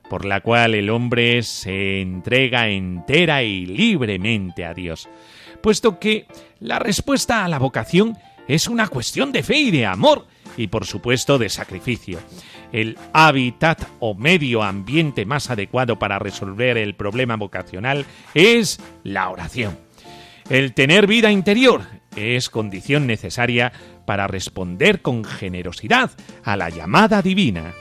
por 0.08 0.24
la 0.24 0.42
cual 0.42 0.76
el 0.76 0.88
hombre 0.88 1.42
se 1.42 2.00
entrega 2.00 2.68
entera 2.68 3.42
y 3.42 3.66
libremente 3.66 4.64
a 4.64 4.74
Dios, 4.74 5.08
puesto 5.60 5.98
que 5.98 6.28
la 6.60 6.78
respuesta 6.78 7.44
a 7.44 7.48
la 7.48 7.58
vocación 7.58 8.16
es 8.46 8.68
una 8.68 8.86
cuestión 8.86 9.32
de 9.32 9.42
fe 9.42 9.56
y 9.58 9.70
de 9.72 9.84
amor, 9.84 10.28
y 10.56 10.68
por 10.68 10.86
supuesto 10.86 11.36
de 11.36 11.48
sacrificio. 11.48 12.20
El 12.70 12.96
hábitat 13.12 13.88
o 13.98 14.14
medio 14.14 14.62
ambiente 14.62 15.26
más 15.26 15.50
adecuado 15.50 15.98
para 15.98 16.20
resolver 16.20 16.78
el 16.78 16.94
problema 16.94 17.34
vocacional 17.34 18.06
es 18.34 18.78
la 19.02 19.30
oración. 19.30 19.76
El 20.48 20.74
tener 20.74 21.08
vida 21.08 21.32
interior 21.32 21.97
es 22.18 22.50
condición 22.50 23.06
necesaria 23.06 23.72
para 24.04 24.26
responder 24.26 25.02
con 25.02 25.24
generosidad 25.24 26.10
a 26.44 26.56
la 26.56 26.70
llamada 26.70 27.22
divina. 27.22 27.74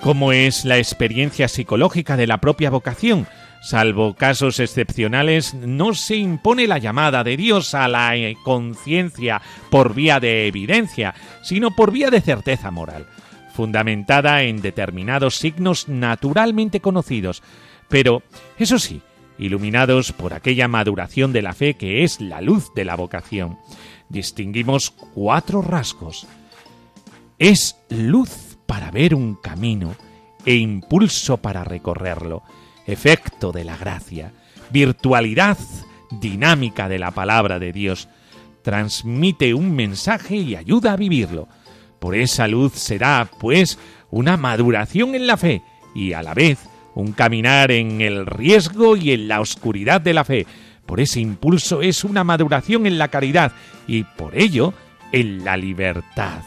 ¿Cómo 0.00 0.32
es 0.32 0.64
la 0.64 0.78
experiencia 0.78 1.46
psicológica 1.46 2.16
de 2.16 2.26
la 2.26 2.38
propia 2.38 2.70
vocación? 2.70 3.26
Salvo 3.62 4.14
casos 4.14 4.58
excepcionales, 4.58 5.52
no 5.52 5.94
se 5.94 6.16
impone 6.16 6.66
la 6.66 6.78
llamada 6.78 7.22
de 7.22 7.36
Dios 7.36 7.74
a 7.74 7.86
la 7.86 8.14
conciencia 8.42 9.42
por 9.68 9.94
vía 9.94 10.18
de 10.18 10.46
evidencia, 10.46 11.14
sino 11.42 11.76
por 11.76 11.92
vía 11.92 12.10
de 12.10 12.22
certeza 12.22 12.70
moral 12.70 13.06
fundamentada 13.60 14.42
en 14.44 14.62
determinados 14.62 15.36
signos 15.36 15.86
naturalmente 15.86 16.80
conocidos, 16.80 17.42
pero, 17.90 18.22
eso 18.56 18.78
sí, 18.78 19.02
iluminados 19.38 20.12
por 20.12 20.32
aquella 20.32 20.66
maduración 20.66 21.34
de 21.34 21.42
la 21.42 21.52
fe 21.52 21.74
que 21.74 22.02
es 22.02 22.22
la 22.22 22.40
luz 22.40 22.72
de 22.74 22.86
la 22.86 22.96
vocación. 22.96 23.58
Distinguimos 24.08 24.92
cuatro 25.12 25.60
rasgos. 25.60 26.26
Es 27.38 27.76
luz 27.90 28.56
para 28.64 28.90
ver 28.90 29.14
un 29.14 29.34
camino 29.34 29.94
e 30.46 30.54
impulso 30.54 31.36
para 31.36 31.62
recorrerlo, 31.62 32.42
efecto 32.86 33.52
de 33.52 33.64
la 33.64 33.76
gracia, 33.76 34.32
virtualidad 34.70 35.58
dinámica 36.10 36.88
de 36.88 36.98
la 36.98 37.10
palabra 37.10 37.58
de 37.58 37.74
Dios, 37.74 38.08
transmite 38.62 39.52
un 39.52 39.76
mensaje 39.76 40.36
y 40.36 40.56
ayuda 40.56 40.94
a 40.94 40.96
vivirlo, 40.96 41.46
por 42.00 42.16
esa 42.16 42.48
luz 42.48 42.72
será, 42.72 43.30
pues, 43.38 43.78
una 44.10 44.36
maduración 44.36 45.14
en 45.14 45.26
la 45.26 45.36
fe 45.36 45.62
y 45.94 46.14
a 46.14 46.22
la 46.22 46.34
vez 46.34 46.58
un 46.94 47.12
caminar 47.12 47.70
en 47.70 48.00
el 48.00 48.26
riesgo 48.26 48.96
y 48.96 49.12
en 49.12 49.28
la 49.28 49.40
oscuridad 49.40 50.00
de 50.00 50.14
la 50.14 50.24
fe. 50.24 50.46
Por 50.86 51.00
ese 51.00 51.20
impulso 51.20 51.82
es 51.82 52.02
una 52.02 52.24
maduración 52.24 52.86
en 52.86 52.98
la 52.98 53.08
caridad 53.08 53.52
y 53.86 54.04
por 54.04 54.36
ello 54.36 54.74
en 55.12 55.44
la 55.44 55.56
libertad. 55.56 56.42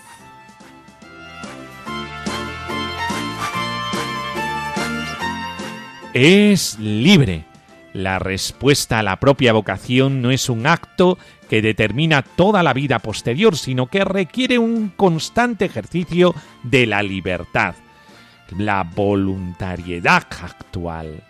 Es 6.14 6.78
libre. 6.80 7.46
La 7.94 8.20
respuesta 8.20 9.00
a 9.00 9.04
la 9.04 9.20
propia 9.20 9.54
vocación 9.54 10.22
no 10.22 10.32
es 10.32 10.50
un 10.50 10.68
acto 10.68 11.18
que 11.54 11.62
determina 11.62 12.24
toda 12.24 12.64
la 12.64 12.74
vida 12.74 12.98
posterior, 12.98 13.56
sino 13.56 13.86
que 13.86 14.04
requiere 14.04 14.58
un 14.58 14.90
constante 14.90 15.66
ejercicio 15.66 16.34
de 16.64 16.88
la 16.88 17.04
libertad, 17.04 17.76
la 18.58 18.82
voluntariedad 18.82 20.24
actual. 20.42 21.24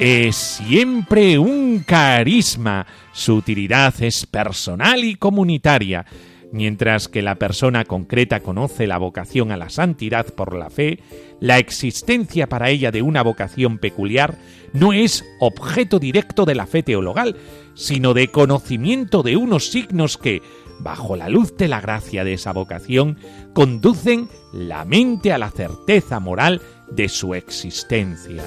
Es 0.00 0.34
siempre 0.34 1.38
un 1.38 1.84
carisma, 1.86 2.84
su 3.12 3.36
utilidad 3.36 3.94
es 4.02 4.26
personal 4.26 5.04
y 5.04 5.14
comunitaria, 5.14 6.04
Mientras 6.52 7.06
que 7.06 7.22
la 7.22 7.36
persona 7.36 7.84
concreta 7.84 8.40
conoce 8.40 8.88
la 8.88 8.98
vocación 8.98 9.52
a 9.52 9.56
la 9.56 9.70
santidad 9.70 10.26
por 10.34 10.56
la 10.56 10.68
fe, 10.68 10.98
la 11.38 11.58
existencia 11.58 12.48
para 12.48 12.70
ella 12.70 12.90
de 12.90 13.02
una 13.02 13.22
vocación 13.22 13.78
peculiar 13.78 14.36
no 14.72 14.92
es 14.92 15.24
objeto 15.38 16.00
directo 16.00 16.44
de 16.44 16.56
la 16.56 16.66
fe 16.66 16.82
teologal, 16.82 17.36
sino 17.74 18.14
de 18.14 18.28
conocimiento 18.28 19.22
de 19.22 19.36
unos 19.36 19.70
signos 19.70 20.18
que, 20.18 20.42
bajo 20.80 21.14
la 21.14 21.28
luz 21.28 21.56
de 21.56 21.68
la 21.68 21.80
gracia 21.80 22.24
de 22.24 22.34
esa 22.34 22.52
vocación, 22.52 23.16
conducen 23.52 24.28
la 24.52 24.84
mente 24.84 25.32
a 25.32 25.38
la 25.38 25.50
certeza 25.50 26.18
moral 26.18 26.60
de 26.90 27.08
su 27.08 27.34
existencia. 27.34 28.42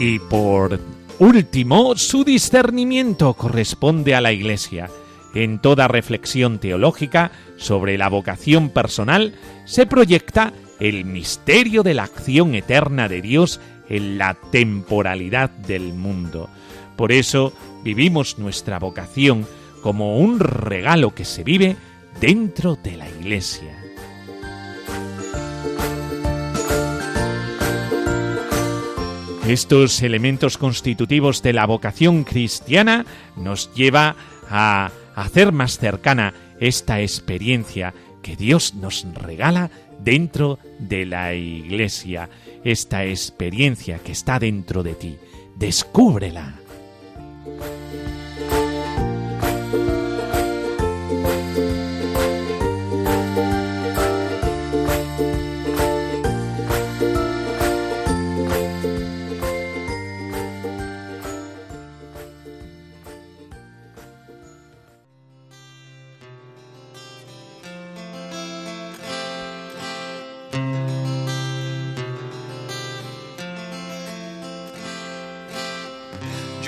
Y 0.00 0.20
por 0.20 0.78
Último, 1.18 1.96
su 1.96 2.22
discernimiento 2.22 3.34
corresponde 3.34 4.14
a 4.14 4.20
la 4.20 4.32
Iglesia. 4.32 4.88
En 5.34 5.58
toda 5.58 5.88
reflexión 5.88 6.60
teológica 6.60 7.32
sobre 7.56 7.98
la 7.98 8.08
vocación 8.08 8.70
personal 8.70 9.34
se 9.64 9.84
proyecta 9.84 10.52
el 10.78 11.04
misterio 11.04 11.82
de 11.82 11.94
la 11.94 12.04
acción 12.04 12.54
eterna 12.54 13.08
de 13.08 13.20
Dios 13.20 13.60
en 13.88 14.16
la 14.16 14.34
temporalidad 14.52 15.50
del 15.50 15.92
mundo. 15.92 16.48
Por 16.96 17.10
eso 17.10 17.52
vivimos 17.82 18.38
nuestra 18.38 18.78
vocación 18.78 19.44
como 19.82 20.18
un 20.18 20.38
regalo 20.38 21.16
que 21.16 21.24
se 21.24 21.42
vive 21.42 21.76
dentro 22.20 22.76
de 22.76 22.96
la 22.96 23.08
Iglesia. 23.08 23.87
Estos 29.48 30.02
elementos 30.02 30.58
constitutivos 30.58 31.40
de 31.40 31.54
la 31.54 31.64
vocación 31.64 32.24
cristiana 32.24 33.06
nos 33.34 33.72
lleva 33.72 34.14
a 34.50 34.90
hacer 35.14 35.52
más 35.52 35.78
cercana 35.78 36.34
esta 36.60 37.00
experiencia 37.00 37.94
que 38.20 38.36
Dios 38.36 38.74
nos 38.74 39.06
regala 39.14 39.70
dentro 40.00 40.58
de 40.78 41.06
la 41.06 41.32
iglesia, 41.32 42.28
esta 42.62 43.06
experiencia 43.06 44.00
que 44.00 44.12
está 44.12 44.38
dentro 44.38 44.82
de 44.82 44.94
ti. 44.94 45.16
Descúbrela. 45.56 46.57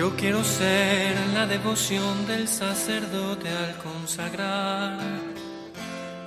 Yo 0.01 0.17
quiero 0.17 0.43
ser 0.43 1.15
la 1.35 1.47
devoción 1.47 2.27
del 2.27 2.49
sacerdote 2.49 3.51
al 3.51 3.77
consagrar, 3.77 4.99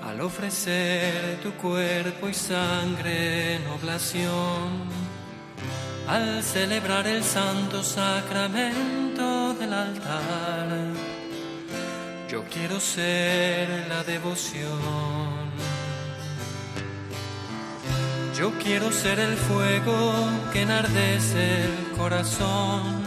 al 0.03 0.21
ofrecer 0.21 1.39
tu 1.41 1.53
cuerpo 1.53 2.29
y 2.29 2.35
sangre 2.35 3.55
en 3.55 3.65
oblación, 3.65 4.69
al 6.07 6.43
celebrar 6.43 7.07
el 7.07 7.23
santo 7.23 7.81
sacramento 7.81 9.55
del 9.55 9.73
altar. 9.73 10.69
Yo 12.29 12.43
quiero 12.53 12.79
ser 12.79 13.87
la 13.89 14.03
devoción. 14.03 15.49
Yo 18.37 18.51
quiero 18.63 18.91
ser 18.91 19.17
el 19.17 19.35
fuego 19.35 20.13
que 20.51 20.61
enardece 20.61 21.63
el 21.63 21.97
corazón 21.97 23.02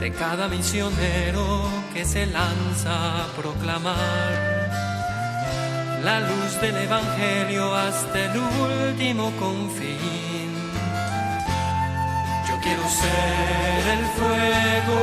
de 0.00 0.12
cada 0.12 0.48
misionero 0.48 1.68
que 1.92 2.04
se 2.04 2.26
lanza 2.26 3.24
a 3.24 3.26
proclamar 3.36 4.56
la 6.04 6.20
luz 6.20 6.60
del 6.60 6.76
Evangelio 6.76 7.74
hasta 7.74 8.18
el 8.26 8.38
último 8.38 9.32
confín. 9.38 10.50
Yo 12.48 12.54
quiero 12.62 12.84
ser 13.02 13.82
el 13.96 14.04
fuego, 14.16 15.00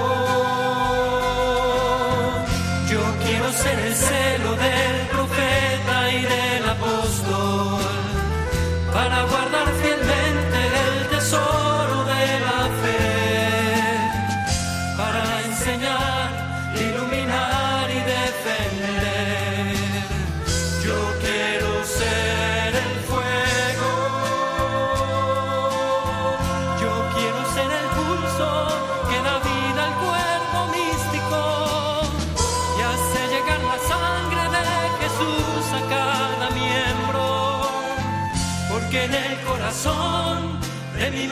yo 2.92 3.02
quiero 3.26 3.52
ser 3.52 3.80
el 3.80 3.96
celo 3.96 4.56
del 4.56 4.93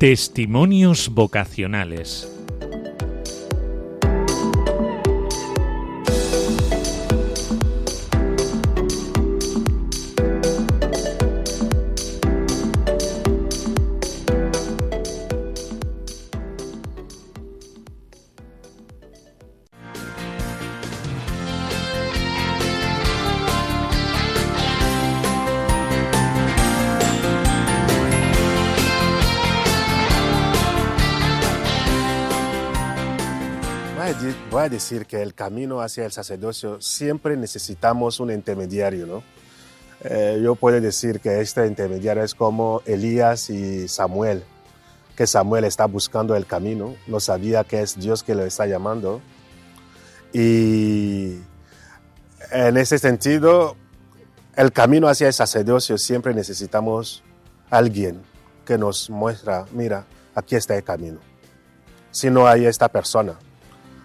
Testimonios 0.00 1.10
vocacionales. 1.12 2.39
A 34.62 34.68
decir 34.68 35.06
que 35.06 35.22
el 35.22 35.34
camino 35.34 35.80
hacia 35.80 36.04
el 36.04 36.12
sacerdocio 36.12 36.80
siempre 36.80 37.36
necesitamos 37.36 38.20
un 38.20 38.30
intermediario, 38.30 39.06
¿no? 39.06 39.22
Eh, 40.02 40.40
yo 40.42 40.54
puedo 40.54 40.80
decir 40.80 41.20
que 41.20 41.40
este 41.40 41.66
intermediario 41.66 42.22
es 42.22 42.34
como 42.34 42.80
Elías 42.86 43.50
y 43.50 43.86
Samuel, 43.88 44.42
que 45.14 45.26
Samuel 45.26 45.64
está 45.64 45.84
buscando 45.84 46.34
el 46.34 46.46
camino, 46.46 46.94
no 47.06 47.20
sabía 47.20 47.64
que 47.64 47.82
es 47.82 47.98
Dios 47.98 48.22
que 48.22 48.34
lo 48.34 48.44
está 48.44 48.66
llamando. 48.66 49.20
Y 50.32 51.38
en 52.50 52.76
ese 52.78 52.98
sentido, 52.98 53.76
el 54.56 54.72
camino 54.72 55.08
hacia 55.08 55.26
el 55.26 55.34
sacerdocio 55.34 55.98
siempre 55.98 56.32
necesitamos 56.32 57.22
alguien 57.68 58.22
que 58.64 58.78
nos 58.78 59.10
muestra, 59.10 59.66
mira, 59.72 60.06
aquí 60.34 60.56
está 60.56 60.76
el 60.76 60.84
camino. 60.84 61.18
Si 62.10 62.30
no 62.30 62.46
hay 62.46 62.66
esta 62.66 62.88
persona, 62.88 63.34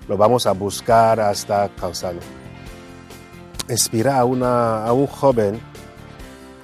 lo 0.07 0.17
vamos 0.17 0.45
a 0.45 0.51
buscar 0.51 1.19
hasta 1.19 1.69
cansado. 1.69 2.19
Inspirar 3.69 4.19
a, 4.19 4.25
una, 4.25 4.85
a 4.85 4.93
un 4.93 5.07
joven 5.07 5.59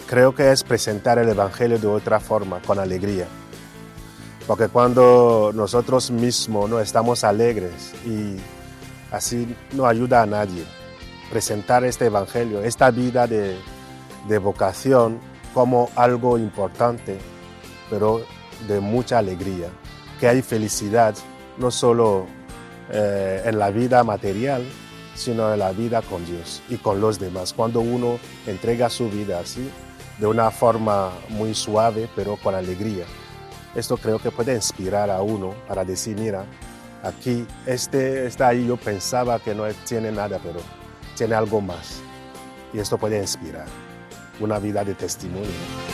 creo 0.08 0.36
que 0.36 0.52
es 0.52 0.64
presentar 0.64 1.18
el 1.20 1.30
Evangelio 1.30 1.80
de 1.80 1.88
otra 1.88 2.20
forma, 2.20 2.62
con 2.62 2.80
alegría. 2.80 3.26
Porque 4.46 4.68
cuando 4.68 5.52
nosotros 5.56 6.12
mismos 6.12 6.70
no 6.70 6.80
estamos 6.80 7.24
alegres 7.24 7.94
y 8.06 8.36
así 9.12 9.56
no 9.72 9.86
ayuda 9.86 10.24
a 10.24 10.26
nadie, 10.26 10.66
presentar 11.32 11.86
este 11.86 12.08
Evangelio, 12.08 12.62
esta 12.62 12.92
vida 12.92 13.26
de, 13.26 13.58
de 14.28 14.38
vocación 14.38 15.20
como 15.54 15.90
algo 15.96 16.38
importante, 16.38 17.18
pero 17.90 18.22
de 18.68 18.80
mucha 18.80 19.18
alegría, 19.18 19.70
que 20.20 20.28
hay 20.28 20.42
felicidad 20.42 21.16
no 21.58 21.72
solo 21.72 22.28
eh, 22.92 23.44
en 23.46 23.58
la 23.58 23.72
vida 23.72 24.04
material, 24.04 24.64
sino 25.16 25.54
en 25.54 25.60
la 25.60 25.72
vida 25.72 26.02
con 26.02 26.26
Dios 26.26 26.62
y 26.70 26.78
con 26.78 27.00
los 27.00 27.20
demás. 27.20 27.54
Cuando 27.54 27.80
uno 27.82 28.20
entrega 28.48 28.90
su 28.90 29.10
vida 29.10 29.40
así, 29.40 29.70
de 30.20 30.28
una 30.28 30.52
forma 30.52 31.12
muy 31.30 31.56
suave, 31.56 32.08
pero 32.16 32.38
con 32.38 32.54
alegría. 32.54 33.06
Esto 33.76 33.98
creo 33.98 34.20
que 34.20 34.32
puede 34.32 34.54
inspirar 34.54 35.10
a 35.10 35.22
uno 35.22 35.56
para 35.68 35.84
decir, 35.86 36.18
mira, 36.18 36.46
aquí, 37.04 37.46
este 37.66 38.28
está 38.28 38.50
ahí, 38.50 38.68
yo 38.68 38.78
pensaba 38.78 39.40
que 39.40 39.56
no 39.56 39.64
tiene 39.88 40.12
nada, 40.12 40.40
pero 40.44 40.60
tiene 41.16 41.36
algo 41.36 41.62
más. 41.62 42.02
Y 42.74 42.80
esto 42.80 42.98
puede 42.98 43.20
inspirar 43.20 43.66
una 44.40 44.60
vida 44.60 44.84
de 44.84 44.94
testimonio. 44.94 45.91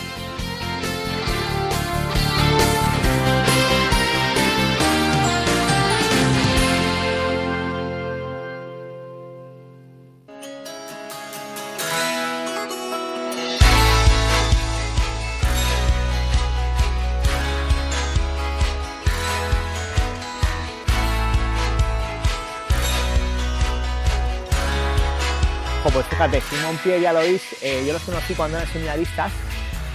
Fíjate, 26.17 26.41
Simón 26.41 26.79
Pierre 26.83 27.01
y 27.03 27.05
Alois, 27.05 27.63
eh, 27.63 27.83
yo 27.85 27.93
los 27.93 28.01
conocí 28.01 28.33
cuando 28.33 28.57
eran 28.57 28.67
seminaristas, 28.69 29.31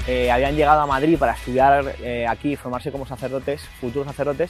eh, 0.07 0.31
habían 0.31 0.55
llegado 0.55 0.81
a 0.81 0.87
Madrid 0.87 1.19
para 1.19 1.33
estudiar 1.33 1.97
eh, 2.01 2.29
aquí 2.29 2.55
formarse 2.55 2.93
como 2.93 3.05
sacerdotes, 3.05 3.61
futuros 3.81 4.07
sacerdotes, 4.07 4.49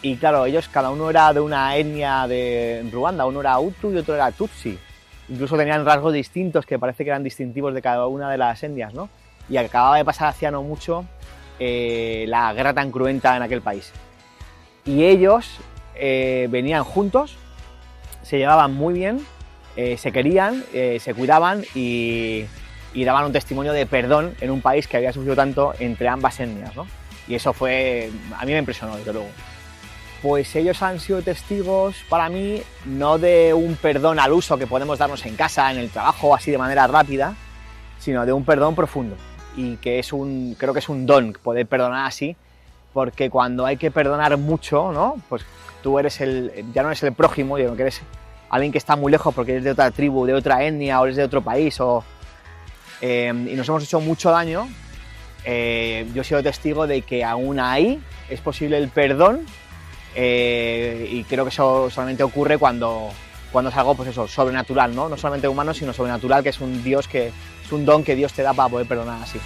y 0.00 0.16
claro, 0.16 0.46
ellos 0.46 0.70
cada 0.70 0.88
uno 0.88 1.10
era 1.10 1.30
de 1.34 1.40
una 1.40 1.76
etnia 1.76 2.26
de 2.26 2.88
Ruanda, 2.90 3.26
uno 3.26 3.40
era 3.40 3.58
Hutu 3.58 3.92
y 3.92 3.98
otro 3.98 4.14
era 4.14 4.32
Tutsi. 4.32 4.78
Incluso 5.28 5.54
tenían 5.58 5.84
rasgos 5.84 6.14
distintos 6.14 6.64
que 6.64 6.78
parece 6.78 7.04
que 7.04 7.10
eran 7.10 7.22
distintivos 7.22 7.74
de 7.74 7.82
cada 7.82 8.06
una 8.06 8.30
de 8.30 8.38
las 8.38 8.62
etnias, 8.62 8.94
¿no? 8.94 9.10
Y 9.50 9.58
acababa 9.58 9.98
de 9.98 10.06
pasar 10.06 10.28
hacía 10.28 10.50
no 10.50 10.62
mucho 10.62 11.04
eh, 11.60 12.24
la 12.26 12.54
guerra 12.54 12.72
tan 12.72 12.90
cruenta 12.90 13.36
en 13.36 13.42
aquel 13.42 13.60
país. 13.60 13.92
Y 14.86 15.04
ellos 15.04 15.58
eh, 15.94 16.48
venían 16.50 16.84
juntos, 16.84 17.36
se 18.22 18.38
llevaban 18.38 18.72
muy 18.72 18.94
bien, 18.94 19.20
eh, 19.76 19.96
se 19.96 20.12
querían, 20.12 20.64
eh, 20.72 20.98
se 21.00 21.14
cuidaban 21.14 21.64
y, 21.74 22.44
daban 22.94 23.24
un 23.24 23.32
testimonio 23.32 23.72
de 23.72 23.86
perdón 23.86 24.34
en 24.40 24.50
un 24.50 24.60
país 24.60 24.86
que 24.86 24.98
había 24.98 25.12
sufrido 25.12 25.34
tanto 25.34 25.72
entre 25.78 26.08
ambas 26.08 26.38
etnias, 26.40 26.76
¿no? 26.76 26.86
Y 27.26 27.34
eso 27.34 27.52
fue, 27.52 28.10
a 28.38 28.44
mí 28.44 28.52
me 28.52 28.58
impresionó, 28.58 28.96
desde 28.96 29.12
luego. 29.12 29.28
Pues 30.20 30.54
ellos 30.54 30.82
han 30.82 31.00
sido 31.00 31.22
testigos 31.22 31.96
para 32.08 32.28
mí 32.28 32.62
no 32.84 33.18
de 33.18 33.54
un 33.54 33.76
perdón 33.76 34.20
al 34.20 34.32
uso 34.32 34.56
que 34.58 34.66
podemos 34.66 34.98
darnos 34.98 35.24
en 35.26 35.36
casa, 35.36 35.70
en 35.72 35.78
el 35.78 35.90
trabajo, 35.90 36.34
así 36.34 36.50
de 36.50 36.58
manera 36.58 36.86
rápida, 36.86 37.34
sino 37.98 38.26
de 38.26 38.32
un 38.32 38.44
perdón 38.44 38.74
profundo. 38.74 39.16
Y 39.56 39.76
que 39.76 39.98
es 39.98 40.12
un, 40.12 40.54
creo 40.58 40.72
que 40.72 40.78
es 40.80 40.88
un 40.88 41.06
don 41.06 41.32
poder 41.32 41.66
perdonar 41.66 42.06
así, 42.06 42.36
porque 42.92 43.30
cuando 43.30 43.64
hay 43.64 43.78
que 43.78 43.90
perdonar 43.90 44.36
mucho, 44.36 44.92
¿no? 44.92 45.16
Pues 45.28 45.44
tú 45.82 45.98
eres 45.98 46.20
el, 46.20 46.52
ya 46.72 46.82
no 46.82 46.88
eres 46.88 47.02
el 47.02 47.12
prójimo, 47.12 47.56
sino 47.56 47.74
que 47.74 47.82
eres 47.82 48.02
alguien 48.52 48.70
que 48.70 48.78
está 48.78 48.94
muy 48.94 49.10
lejos 49.10 49.34
porque 49.34 49.52
eres 49.52 49.64
de 49.64 49.70
otra 49.72 49.90
tribu, 49.90 50.26
de 50.26 50.34
otra 50.34 50.62
etnia 50.62 51.00
o 51.00 51.04
eres 51.04 51.16
de 51.16 51.24
otro 51.24 51.42
país 51.42 51.80
o, 51.80 52.04
eh, 53.00 53.28
y 53.28 53.54
nos 53.54 53.68
hemos 53.68 53.82
hecho 53.82 53.98
mucho 53.98 54.30
daño, 54.30 54.68
eh, 55.44 56.06
yo 56.14 56.20
he 56.20 56.24
sido 56.24 56.42
testigo 56.42 56.86
de 56.86 57.00
que 57.02 57.24
aún 57.24 57.58
ahí 57.58 58.00
es 58.28 58.40
posible 58.40 58.76
el 58.76 58.88
perdón 58.88 59.40
eh, 60.14 61.08
y 61.10 61.24
creo 61.24 61.44
que 61.44 61.48
eso 61.48 61.88
solamente 61.88 62.22
ocurre 62.22 62.58
cuando, 62.58 63.08
cuando 63.50 63.70
es 63.70 63.76
algo 63.76 63.94
pues 63.94 64.10
eso, 64.10 64.28
sobrenatural, 64.28 64.94
¿no? 64.94 65.08
no 65.08 65.16
solamente 65.16 65.48
humano, 65.48 65.72
sino 65.72 65.94
sobrenatural, 65.94 66.42
que 66.42 66.50
es 66.50 66.60
un 66.60 66.84
Dios 66.84 67.08
que 67.08 67.28
es 67.64 67.72
un 67.72 67.86
don 67.86 68.04
que 68.04 68.14
Dios 68.14 68.34
te 68.34 68.42
da 68.42 68.52
para 68.52 68.68
poder 68.68 68.86
perdonar 68.86 69.22
así. 69.22 69.40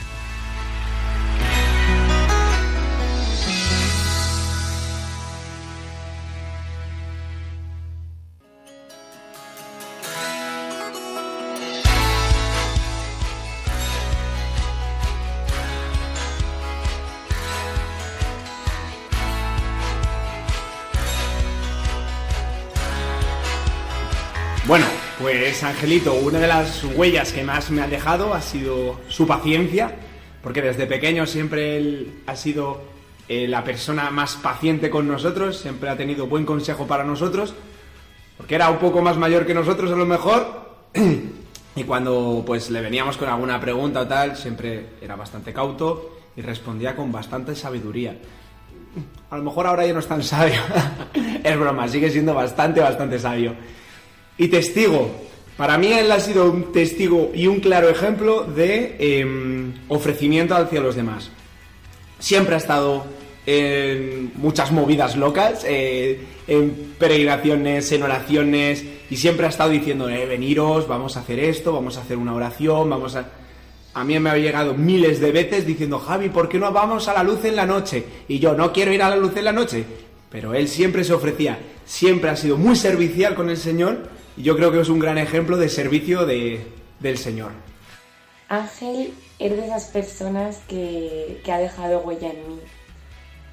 Angelito, 25.63 26.15
una 26.15 26.39
de 26.39 26.47
las 26.47 26.85
huellas 26.85 27.33
que 27.33 27.43
más 27.43 27.71
me 27.71 27.83
ha 27.83 27.87
dejado 27.87 28.35
ha 28.35 28.41
sido 28.41 29.01
su 29.09 29.27
paciencia, 29.27 29.95
porque 30.43 30.61
desde 30.61 30.87
pequeño 30.87 31.27
siempre 31.27 31.77
él 31.77 32.23
ha 32.27 32.37
sido 32.37 32.83
eh, 33.29 33.47
la 33.49 33.65
persona 33.65 34.11
más 34.11 34.37
paciente 34.37 34.91
con 34.91 35.09
nosotros, 35.09 35.59
siempre 35.59 35.89
ha 35.89 35.97
tenido 35.97 36.27
buen 36.27 36.45
consejo 36.45 36.87
para 36.87 37.05
nosotros, 37.05 37.55
porque 38.37 38.55
era 38.55 38.71
un 38.71 38.79
poco 38.79 39.03
más 39.03 39.17
mayor 39.17 39.47
que 39.47 39.55
nosotros 39.55 39.93
a 39.93 39.97
lo 39.97 40.07
mejor, 40.07 40.77
y 41.77 41.85
cuando 41.85 42.43
pues 42.47 42.71
le 42.71 42.81
veníamos 42.81 43.17
con 43.17 43.29
alguna 43.29 43.61
pregunta 43.61 44.01
o 44.01 44.07
tal, 44.07 44.37
siempre 44.37 44.95
era 45.01 45.17
bastante 45.17 45.53
cauto 45.53 46.19
y 46.37 46.43
respondía 46.43 46.95
con 46.95 47.11
bastante 47.11 47.55
sabiduría. 47.55 48.17
A 49.31 49.37
lo 49.37 49.43
mejor 49.43 49.67
ahora 49.67 49.87
ya 49.87 49.93
no 49.93 50.01
es 50.01 50.09
tan 50.09 50.23
sabio, 50.23 50.61
es 51.45 51.59
broma, 51.59 51.89
sigue 51.89 52.11
siendo 52.11 52.35
bastante, 52.35 52.81
bastante 52.81 53.19
sabio. 53.19 53.55
Y 54.39 54.49
testigo. 54.49 55.26
Para 55.57 55.79
mí 55.79 55.91
él 55.93 56.13
ha 56.13 56.21
sido 56.21 56.51
un 56.51 56.71
testigo 56.73 57.31
y 57.35 57.47
un 57.47 57.61
claro 57.61 57.89
ejemplo 57.89 58.45
de 58.45 58.97
eh, 58.99 59.73
ofrecimiento 59.89 60.55
hacia 60.55 60.81
los 60.81 60.97
demás. 60.97 61.31
Siempre 62.19 62.55
ha 62.55 62.59
estado 62.59 63.07
en 63.47 64.33
muchas 64.35 64.71
movidas 64.71 65.17
locas, 65.17 65.65
eh, 65.67 66.21
en 66.47 66.95
peregrinaciones, 66.99 67.91
en 67.93 68.03
oraciones, 68.03 68.85
y 69.09 69.17
siempre 69.17 69.47
ha 69.47 69.49
estado 69.49 69.71
diciendo, 69.71 70.09
eh, 70.11 70.27
veniros, 70.27 70.87
vamos 70.87 71.17
a 71.17 71.21
hacer 71.21 71.39
esto, 71.39 71.73
vamos 71.73 71.97
a 71.97 72.03
hacer 72.03 72.19
una 72.19 72.35
oración, 72.35 72.91
vamos 72.91 73.17
a... 73.17 73.27
A 73.95 74.05
mí 74.05 74.19
me 74.19 74.29
ha 74.29 74.37
llegado 74.37 74.75
miles 74.75 75.21
de 75.21 75.33
veces 75.33 75.67
diciendo, 75.67 75.99
Javi, 75.99 76.29
¿por 76.29 76.51
qué 76.51 76.59
no 76.59 76.71
vamos 76.71 77.09
a 77.09 77.15
la 77.15 77.23
luz 77.23 77.43
en 77.47 77.57
la 77.57 77.65
noche? 77.65 78.05
Y 78.29 78.39
yo, 78.39 78.53
no 78.53 78.71
quiero 78.71 78.93
ir 78.93 79.03
a 79.03 79.09
la 79.09 79.17
luz 79.17 79.35
en 79.39 79.45
la 79.47 79.53
noche. 79.53 79.87
Pero 80.31 80.53
él 80.53 80.69
siempre 80.69 81.03
se 81.03 81.15
ofrecía, 81.15 81.59
siempre 81.87 82.29
ha 82.29 82.37
sido 82.37 82.59
muy 82.59 82.77
servicial 82.77 83.35
con 83.35 83.49
el 83.49 83.57
Señor 83.57 84.16
yo 84.37 84.57
creo 84.57 84.71
que 84.73 84.81
es 84.81 84.89
un 84.89 84.99
gran 84.99 85.19
ejemplo 85.19 85.57
de 85.57 85.69
servicio 85.69 86.27
de, 86.27 86.67
del 87.01 87.19
Señor. 87.19 87.53
Ángel 88.49 89.15
es 89.39 89.51
de 89.51 89.67
esas 89.67 89.87
personas 89.87 90.59
que, 90.69 91.41
que 91.45 91.53
ha 91.53 91.59
dejado 91.59 92.01
huella 92.01 92.31
en 92.31 92.49
mí 92.49 92.61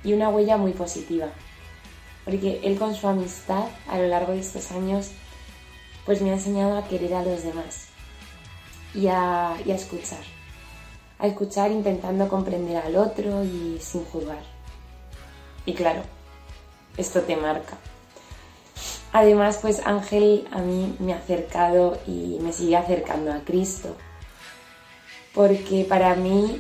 y 0.04 0.14
una 0.14 0.30
huella 0.30 0.58
muy 0.58 0.74
positiva, 0.74 1.28
porque 2.26 2.60
él 2.64 2.78
con 2.78 2.94
su 2.94 3.08
amistad 3.08 3.66
a 3.88 3.98
lo 3.98 4.08
largo 4.08 4.34
de 4.34 4.40
estos 4.40 4.72
años 4.72 5.12
pues 6.06 6.22
me 6.22 6.32
ha 6.32 6.34
enseñado 6.34 6.78
a 6.78 6.88
querer 6.88 7.14
a 7.14 7.24
los 7.24 7.44
demás 7.44 7.88
y 8.94 9.08
a, 9.08 9.56
y 9.66 9.72
a 9.72 9.76
escuchar, 9.76 10.20
a 11.18 11.28
escuchar 11.28 11.72
intentando 11.72 12.28
comprender 12.28 12.78
al 12.78 12.96
otro 12.98 13.44
y 13.44 13.78
sin 13.80 14.04
juzgar. 14.06 14.44
Y 15.66 15.74
claro, 15.74 16.02
esto 16.98 17.22
te 17.22 17.38
marca. 17.38 17.78
Además, 19.14 19.60
pues 19.62 19.80
Ángel 19.86 20.48
a 20.52 20.58
mí 20.58 20.96
me 21.00 21.14
ha 21.14 21.18
acercado 21.18 22.00
y 22.08 22.40
me 22.42 22.52
sigue 22.52 22.76
acercando 22.76 23.32
a 23.32 23.42
Cristo, 23.42 23.96
porque 25.36 25.86
para 25.88 26.16
mí 26.16 26.60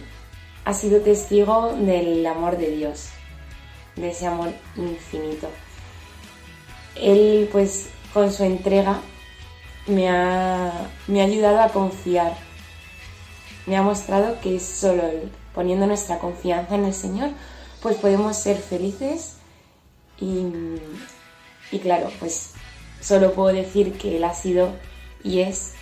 ha 0.63 0.73
sido 0.75 1.01
testigo 1.01 1.73
del 1.73 2.23
amor 2.27 2.57
de 2.57 2.69
Dios, 2.69 3.09
de 3.95 4.09
ese 4.09 4.27
amor 4.27 4.53
infinito. 4.77 5.49
Él, 6.95 7.49
pues, 7.51 7.89
con 8.13 8.31
su 8.31 8.43
entrega 8.43 9.01
me 9.87 10.07
ha, 10.09 10.71
me 11.07 11.21
ha 11.21 11.25
ayudado 11.25 11.59
a 11.59 11.69
confiar, 11.69 12.37
me 13.65 13.75
ha 13.75 13.81
mostrado 13.81 14.39
que 14.41 14.59
solo 14.59 15.07
Él, 15.07 15.31
poniendo 15.55 15.87
nuestra 15.87 16.19
confianza 16.19 16.75
en 16.75 16.85
el 16.85 16.93
Señor, 16.93 17.31
pues 17.81 17.95
podemos 17.97 18.37
ser 18.37 18.57
felices 18.57 19.37
y, 20.19 20.45
y 21.71 21.79
claro, 21.79 22.11
pues 22.19 22.51
solo 23.01 23.33
puedo 23.33 23.55
decir 23.55 23.93
que 23.93 24.17
Él 24.17 24.23
ha 24.23 24.33
sido 24.33 24.71
y 25.23 25.41
es 25.41 25.73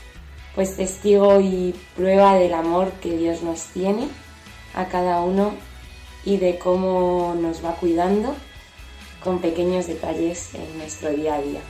pues 0.56 0.76
testigo 0.76 1.40
y 1.40 1.74
prueba 1.96 2.36
del 2.36 2.54
amor 2.54 2.92
que 3.02 3.16
Dios 3.18 3.42
nos 3.42 3.66
tiene 3.68 4.08
a 4.74 4.86
cada 4.86 5.22
uno 5.22 5.54
y 6.26 6.38
de 6.38 6.58
cómo 6.58 7.36
nos 7.40 7.64
va 7.64 7.76
cuidando 7.76 8.36
con 9.24 9.40
pequeños 9.40 9.88
detalles 9.88 10.54
en 10.56 10.78
nuestro 10.78 11.10
día 11.12 11.36
a 11.36 11.42
día. 11.42 11.62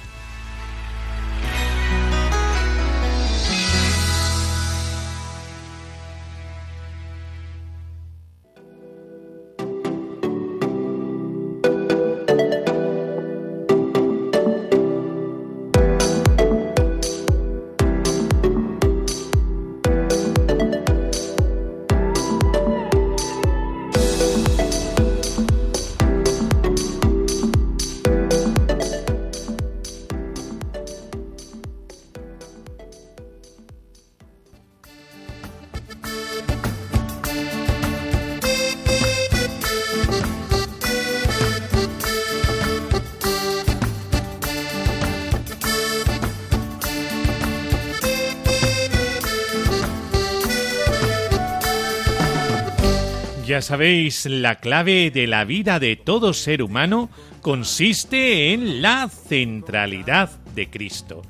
Sabéis, 53.62 54.26
la 54.26 54.55
clave 54.55 55.12
de 55.12 55.28
la 55.28 55.45
vida 55.45 55.80
de 55.80 55.95
todo 55.95 56.34
ser 56.34 56.64
humano 56.64 57.09
consiste 57.41 58.53
en 58.53 58.82
la 58.82 59.07
centralidad 59.07 60.30
de 60.55 60.70
Cristo. 60.70 61.22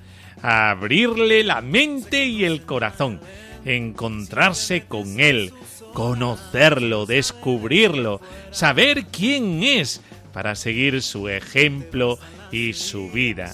abrirle 0.42 1.44
la 1.44 1.62
mente 1.62 2.26
y 2.26 2.46
el 2.46 2.64
corazón, 2.64 3.20
encontrarse 3.64 4.86
con 4.86 5.20
Él, 5.20 5.54
conocerlo, 5.94 7.06
descubrirlo, 7.06 8.22
saber 8.50 9.06
quién 9.08 9.62
es 9.62 10.02
para 10.34 10.56
seguir 10.56 11.04
su 11.04 11.30
ejemplo 11.30 12.18
y 12.52 12.74
su 12.74 13.12
vida. 13.12 13.54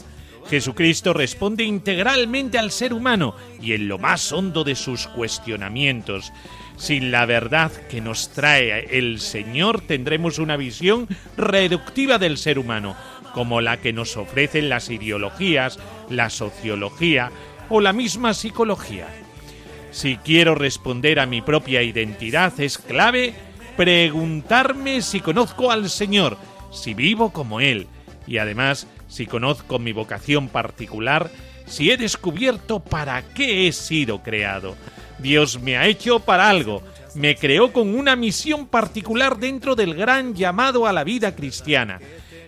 Jesucristo 0.50 1.14
responde 1.14 1.66
integralmente 1.66 2.58
al 2.58 2.72
ser 2.72 2.94
humano 2.94 3.36
y 3.62 3.74
en 3.74 3.90
lo 3.90 3.98
más 3.98 4.32
hondo 4.32 4.64
de 4.64 4.76
sus 4.76 5.08
cuestionamientos. 5.08 6.32
Sin 6.78 7.10
la 7.10 7.26
verdad 7.26 7.72
que 7.90 8.02
nos 8.02 8.30
trae 8.30 8.98
el 8.98 9.20
Señor 9.20 9.82
tendremos 9.82 10.38
una 10.38 10.58
visión 10.58 11.08
reductiva 11.36 12.20
del 12.20 12.38
ser 12.38 12.60
humano, 12.60 12.96
como 13.34 13.62
la 13.62 13.78
que 13.78 13.94
nos 13.94 14.16
ofrecen 14.16 14.70
las 14.70 14.90
ideologías, 14.90 15.80
la 16.10 16.30
sociología 16.30 17.32
o 17.70 17.82
la 17.82 17.94
misma 17.94 18.34
psicología. 18.34 19.08
Si 19.92 20.18
quiero 20.18 20.54
responder 20.54 21.20
a 21.20 21.26
mi 21.26 21.42
propia 21.42 21.82
identidad 21.82 22.54
es 22.60 22.78
clave 22.78 23.34
preguntarme 23.76 25.02
si 25.02 25.20
conozco 25.20 25.72
al 25.72 25.90
Señor, 25.90 26.38
si 26.72 26.94
vivo 26.94 27.32
como 27.32 27.60
Él 27.60 27.88
y 28.28 28.38
además 28.38 28.88
si 29.08 29.26
conozco 29.26 29.80
mi 29.80 29.94
vocación 29.94 30.50
particular, 30.50 31.32
si 31.66 31.92
he 31.92 31.98
descubierto 31.98 32.80
para 32.80 33.22
qué 33.34 33.68
he 33.68 33.72
sido 33.72 34.22
creado. 34.22 34.76
Dios 35.20 35.60
me 35.62 35.78
ha 35.78 35.88
hecho 35.88 36.20
para 36.20 36.50
algo, 36.50 36.84
me 37.16 37.36
creó 37.36 37.74
con 37.74 37.96
una 37.96 38.16
misión 38.16 38.68
particular 38.68 39.38
dentro 39.38 39.76
del 39.76 39.96
gran 39.96 40.36
llamado 40.36 40.86
a 40.86 40.94
la 40.94 41.04
vida 41.04 41.36
cristiana. 41.36 42.00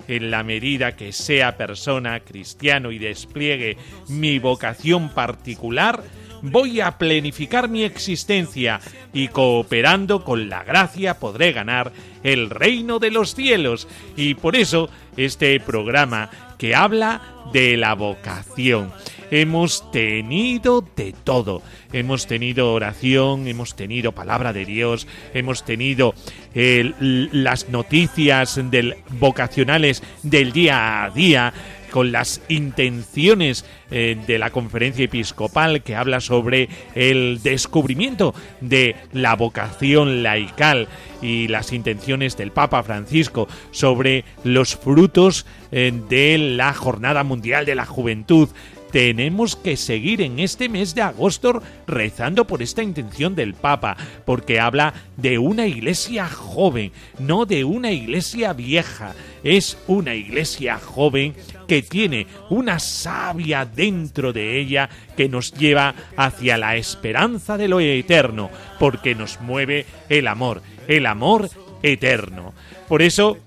En 0.08 0.32
la 0.32 0.44
medida 0.44 0.96
que 0.96 1.12
sea 1.12 1.56
persona 1.56 2.20
cristiano 2.22 2.92
y 2.92 2.98
despliegue 2.98 3.78
mi 4.08 4.40
vocación 4.40 5.10
particular, 5.10 6.04
voy 6.42 6.82
a 6.82 6.98
planificar 6.98 7.70
mi 7.70 7.84
existencia 7.84 8.80
y 9.14 9.28
cooperando 9.28 10.24
con 10.24 10.50
la 10.50 10.64
gracia 10.64 11.20
podré 11.20 11.52
ganar 11.52 11.92
el 12.24 12.50
reino 12.50 13.00
de 13.00 13.12
los 13.12 13.36
cielos. 13.36 13.88
Y 14.16 14.36
por 14.36 14.56
eso 14.56 14.90
este 15.18 15.60
programa 15.60 16.30
que 16.58 16.76
habla 16.76 17.22
de 17.54 17.78
la 17.78 17.94
vocación. 17.94 18.92
Hemos 19.32 19.92
tenido 19.92 20.84
de 20.96 21.14
todo. 21.24 21.62
Hemos 21.94 22.28
tenido 22.28 22.74
oración, 22.74 23.48
hemos 23.48 23.76
tenido 23.76 24.12
palabra 24.12 24.54
de 24.54 24.66
Dios, 24.66 25.08
hemos 25.34 25.64
tenido 25.64 26.14
las 26.54 27.70
noticias 27.70 28.60
del, 28.72 28.96
vocacionales 29.20 30.04
del 30.24 30.52
día 30.52 31.04
a 31.04 31.10
día, 31.10 31.54
con 31.90 32.12
las 32.12 32.42
intenciones 32.48 33.66
eh, 33.92 34.18
de 34.28 34.38
la 34.38 34.52
conferencia 34.52 35.06
episcopal 35.06 35.84
que 35.84 35.96
habla 35.96 36.22
sobre 36.22 36.70
el 36.96 37.42
descubrimiento 37.44 38.34
de 38.62 38.96
la 39.12 39.36
vocación 39.36 40.24
laical 40.24 40.88
y 41.22 41.48
las 41.48 41.74
intenciones 41.74 42.38
del 42.38 42.52
Papa 42.52 42.84
Francisco 42.84 43.48
sobre 43.72 44.24
los 44.44 44.76
frutos 44.76 45.46
eh, 45.72 45.92
de 46.10 46.38
la 46.38 46.74
Jornada 46.74 47.24
Mundial 47.24 47.66
de 47.66 47.76
la 47.76 47.86
Juventud 47.86 48.50
tenemos 48.92 49.56
que 49.56 49.78
seguir 49.78 50.22
en 50.22 50.40
este 50.40 50.70
mes 50.70 50.96
de 50.96 51.02
agosto 51.02 51.62
rezando 51.88 52.46
por 52.46 52.62
esta 52.62 52.84
intención 52.84 53.36
del 53.36 53.54
Papa, 53.54 53.96
porque 54.26 54.60
habla 54.60 54.94
de 55.18 55.38
una 55.38 55.68
iglesia 55.68 56.28
joven, 56.28 56.92
no 57.20 57.46
de 57.46 57.64
una 57.64 57.92
iglesia 57.92 58.54
vieja. 58.54 59.14
Es 59.44 59.78
una 59.88 60.16
iglesia 60.16 60.80
joven 60.80 61.34
que 61.68 61.82
tiene 61.82 62.28
una 62.50 62.80
savia 62.80 63.66
dentro 63.66 64.34
de 64.34 64.60
ella 64.60 64.90
que 65.16 65.30
nos 65.30 65.54
lleva 65.54 65.94
hacia 66.18 66.58
la 66.58 66.76
esperanza 66.76 67.58
de 67.58 67.68
lo 67.68 67.80
eterno, 67.80 68.50
porque 68.80 69.16
nos 69.16 69.40
mueve 69.40 69.86
el 70.10 70.28
amor, 70.28 70.62
el 70.88 71.06
amor 71.06 71.50
eterno. 71.84 72.54
Por 72.88 73.02
eso, 73.02 73.38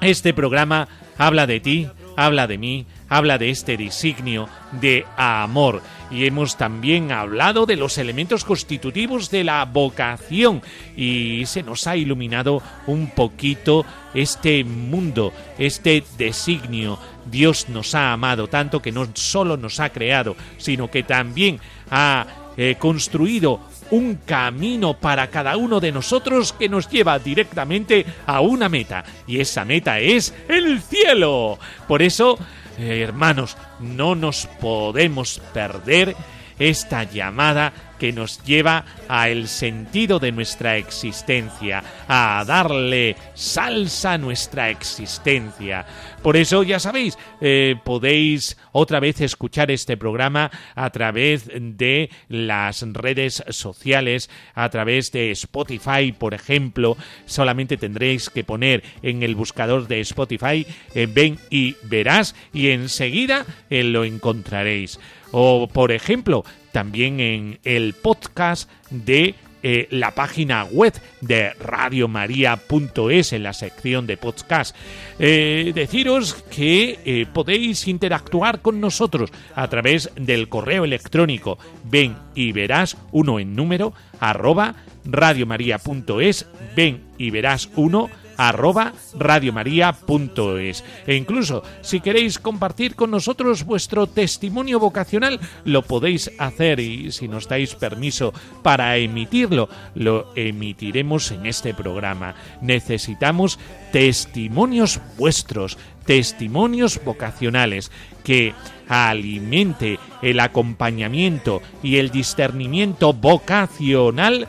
este 0.00 0.32
programa 0.32 0.88
habla 1.18 1.46
de 1.46 1.60
ti, 1.60 1.88
habla 2.16 2.46
de 2.46 2.58
mí, 2.58 2.86
habla 3.08 3.38
de 3.38 3.50
este 3.50 3.76
designio 3.76 4.48
de 4.72 5.04
amor. 5.16 5.82
Y 6.10 6.26
hemos 6.26 6.56
también 6.56 7.12
hablado 7.12 7.66
de 7.66 7.76
los 7.76 7.98
elementos 7.98 8.44
constitutivos 8.44 9.30
de 9.30 9.44
la 9.44 9.64
vocación 9.64 10.62
y 10.96 11.44
se 11.46 11.62
nos 11.62 11.86
ha 11.86 11.96
iluminado 11.96 12.62
un 12.86 13.10
poquito 13.10 13.84
este 14.14 14.64
mundo, 14.64 15.32
este 15.58 16.02
designio. 16.16 16.98
Dios 17.26 17.68
nos 17.68 17.94
ha 17.94 18.12
amado 18.12 18.48
tanto 18.48 18.80
que 18.80 18.92
no 18.92 19.06
solo 19.14 19.56
nos 19.56 19.80
ha 19.80 19.90
creado, 19.90 20.34
sino 20.56 20.90
que 20.90 21.02
también 21.02 21.60
ha 21.90 22.26
eh, 22.56 22.76
construido 22.78 23.60
un 23.90 24.16
camino 24.16 24.94
para 24.94 25.28
cada 25.28 25.56
uno 25.56 25.80
de 25.80 25.92
nosotros 25.92 26.52
que 26.52 26.68
nos 26.68 26.88
lleva 26.88 27.18
directamente 27.18 28.04
a 28.26 28.40
una 28.40 28.68
meta. 28.68 29.04
Y 29.26 29.40
esa 29.40 29.64
meta 29.64 29.98
es 29.98 30.34
el 30.48 30.80
cielo. 30.80 31.58
Por 31.86 32.02
eso 32.02 32.38
hermanos, 32.78 33.56
no 33.80 34.14
nos 34.14 34.46
podemos 34.60 35.40
perder 35.52 36.14
esta 36.58 37.04
llamada 37.04 37.72
que 37.98 38.12
nos 38.12 38.42
lleva 38.44 38.84
a 39.08 39.28
el 39.28 39.48
sentido 39.48 40.18
de 40.18 40.32
nuestra 40.32 40.76
existencia, 40.76 41.82
a 42.06 42.44
darle 42.46 43.16
salsa 43.34 44.12
a 44.12 44.18
nuestra 44.18 44.70
existencia. 44.70 45.84
Por 46.22 46.36
eso, 46.36 46.62
ya 46.62 46.78
sabéis, 46.78 47.18
eh, 47.40 47.76
podéis 47.84 48.56
otra 48.72 49.00
vez 49.00 49.20
escuchar 49.20 49.70
este 49.70 49.96
programa 49.96 50.50
a 50.74 50.90
través 50.90 51.48
de 51.52 52.10
las 52.28 52.82
redes 52.92 53.42
sociales, 53.48 54.30
a 54.54 54.68
través 54.70 55.12
de 55.12 55.30
Spotify, 55.32 56.12
por 56.16 56.34
ejemplo. 56.34 56.96
Solamente 57.26 57.76
tendréis 57.76 58.30
que 58.30 58.44
poner 58.44 58.82
en 59.02 59.22
el 59.22 59.34
buscador 59.34 59.88
de 59.88 60.00
Spotify, 60.00 60.66
eh, 60.94 61.08
ven 61.10 61.38
y 61.50 61.76
verás, 61.82 62.34
y 62.52 62.70
enseguida 62.70 63.44
eh, 63.70 63.84
lo 63.84 64.04
encontraréis. 64.04 64.98
O, 65.32 65.68
por 65.68 65.92
ejemplo, 65.92 66.44
también 66.72 67.20
en 67.20 67.58
el 67.64 67.94
podcast 67.94 68.70
de 68.90 69.34
eh, 69.60 69.88
la 69.90 70.12
página 70.12 70.64
web 70.64 70.92
de 71.20 71.50
radiomaria.es 71.54 73.32
en 73.32 73.42
la 73.42 73.52
sección 73.52 74.06
de 74.06 74.16
podcast. 74.16 74.76
Eh, 75.18 75.72
deciros 75.74 76.34
que 76.48 77.00
eh, 77.04 77.26
podéis 77.32 77.88
interactuar 77.88 78.60
con 78.60 78.80
nosotros 78.80 79.32
a 79.56 79.66
través 79.66 80.10
del 80.14 80.48
correo 80.48 80.84
electrónico 80.84 81.58
ven 81.82 82.16
y 82.36 82.52
verás 82.52 82.96
uno 83.10 83.40
en 83.40 83.56
número 83.56 83.94
arroba 84.20 84.76
radiomaria.es 85.04 86.46
ven 86.76 87.02
y 87.18 87.30
verás 87.30 87.68
uno 87.74 88.10
arroba 88.38 88.94
radiomaria.es. 89.18 90.84
E 91.06 91.14
incluso, 91.14 91.62
si 91.82 92.00
queréis 92.00 92.38
compartir 92.38 92.94
con 92.94 93.10
nosotros 93.10 93.64
vuestro 93.64 94.06
testimonio 94.06 94.78
vocacional, 94.78 95.40
lo 95.64 95.82
podéis 95.82 96.30
hacer 96.38 96.80
y 96.80 97.12
si 97.12 97.28
nos 97.28 97.48
dais 97.48 97.74
permiso 97.74 98.32
para 98.62 98.96
emitirlo, 98.96 99.68
lo 99.94 100.32
emitiremos 100.34 101.32
en 101.32 101.44
este 101.44 101.74
programa. 101.74 102.34
Necesitamos 102.62 103.58
testimonios 103.92 105.00
vuestros, 105.18 105.76
testimonios 106.06 107.00
vocacionales 107.04 107.90
que 108.24 108.54
alimente 108.88 109.98
el 110.22 110.40
acompañamiento 110.40 111.60
y 111.82 111.96
el 111.96 112.10
discernimiento 112.10 113.12
vocacional 113.12 114.46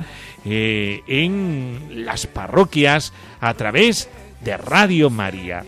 eh, 0.52 1.04
en 1.06 2.06
las 2.06 2.26
parroquias 2.26 3.14
a 3.40 3.54
través 3.54 4.10
de 4.42 4.58
Radio 4.58 5.12
María. 5.12 5.64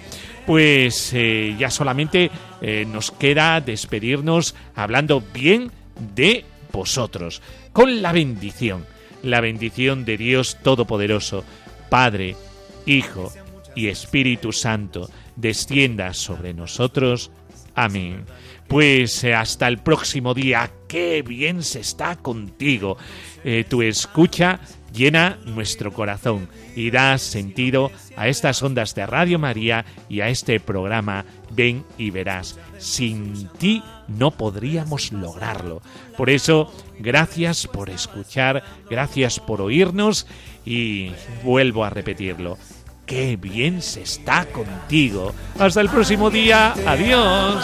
Pues 0.47 1.11
eh, 1.13 1.55
ya 1.59 1.69
solamente 1.69 2.31
eh, 2.63 2.85
nos 2.87 3.11
queda 3.11 3.61
despedirnos 3.61 4.55
hablando 4.73 5.21
bien 5.33 5.71
de 6.15 6.45
vosotros, 6.71 7.43
con 7.73 8.01
la 8.01 8.11
bendición, 8.11 8.87
la 9.21 9.39
bendición 9.39 10.03
de 10.03 10.17
Dios 10.17 10.57
Todopoderoso, 10.63 11.43
Padre, 11.91 12.35
Hijo 12.87 13.31
y 13.75 13.89
Espíritu 13.89 14.51
Santo, 14.51 15.11
descienda 15.35 16.15
sobre 16.15 16.55
nosotros. 16.55 17.29
Amén. 17.75 18.25
Pues 18.67 19.23
hasta 19.25 19.67
el 19.67 19.77
próximo 19.77 20.33
día, 20.33 20.71
qué 20.91 21.21
bien 21.21 21.63
se 21.63 21.79
está 21.79 22.17
contigo. 22.17 22.97
Eh, 23.45 23.63
tu 23.67 23.81
escucha 23.81 24.59
llena 24.93 25.39
nuestro 25.45 25.93
corazón 25.93 26.49
y 26.75 26.91
da 26.91 27.17
sentido 27.17 27.91
a 28.17 28.27
estas 28.27 28.61
ondas 28.61 28.93
de 28.93 29.05
Radio 29.05 29.39
María 29.39 29.85
y 30.09 30.19
a 30.19 30.27
este 30.27 30.59
programa 30.59 31.23
Ven 31.51 31.85
y 31.97 32.11
verás. 32.11 32.59
Sin 32.77 33.47
ti 33.57 33.81
no 34.09 34.31
podríamos 34.31 35.13
lograrlo. 35.13 35.81
Por 36.17 36.29
eso, 36.29 36.69
gracias 36.99 37.67
por 37.67 37.89
escuchar, 37.89 38.61
gracias 38.89 39.39
por 39.39 39.61
oírnos 39.61 40.27
y 40.65 41.11
vuelvo 41.41 41.85
a 41.85 41.89
repetirlo. 41.89 42.57
Qué 43.05 43.37
bien 43.37 43.81
se 43.81 44.01
está 44.01 44.45
contigo. 44.45 45.33
Hasta 45.57 45.79
el 45.79 45.87
próximo 45.87 46.29
día. 46.29 46.73
Adiós. 46.85 47.63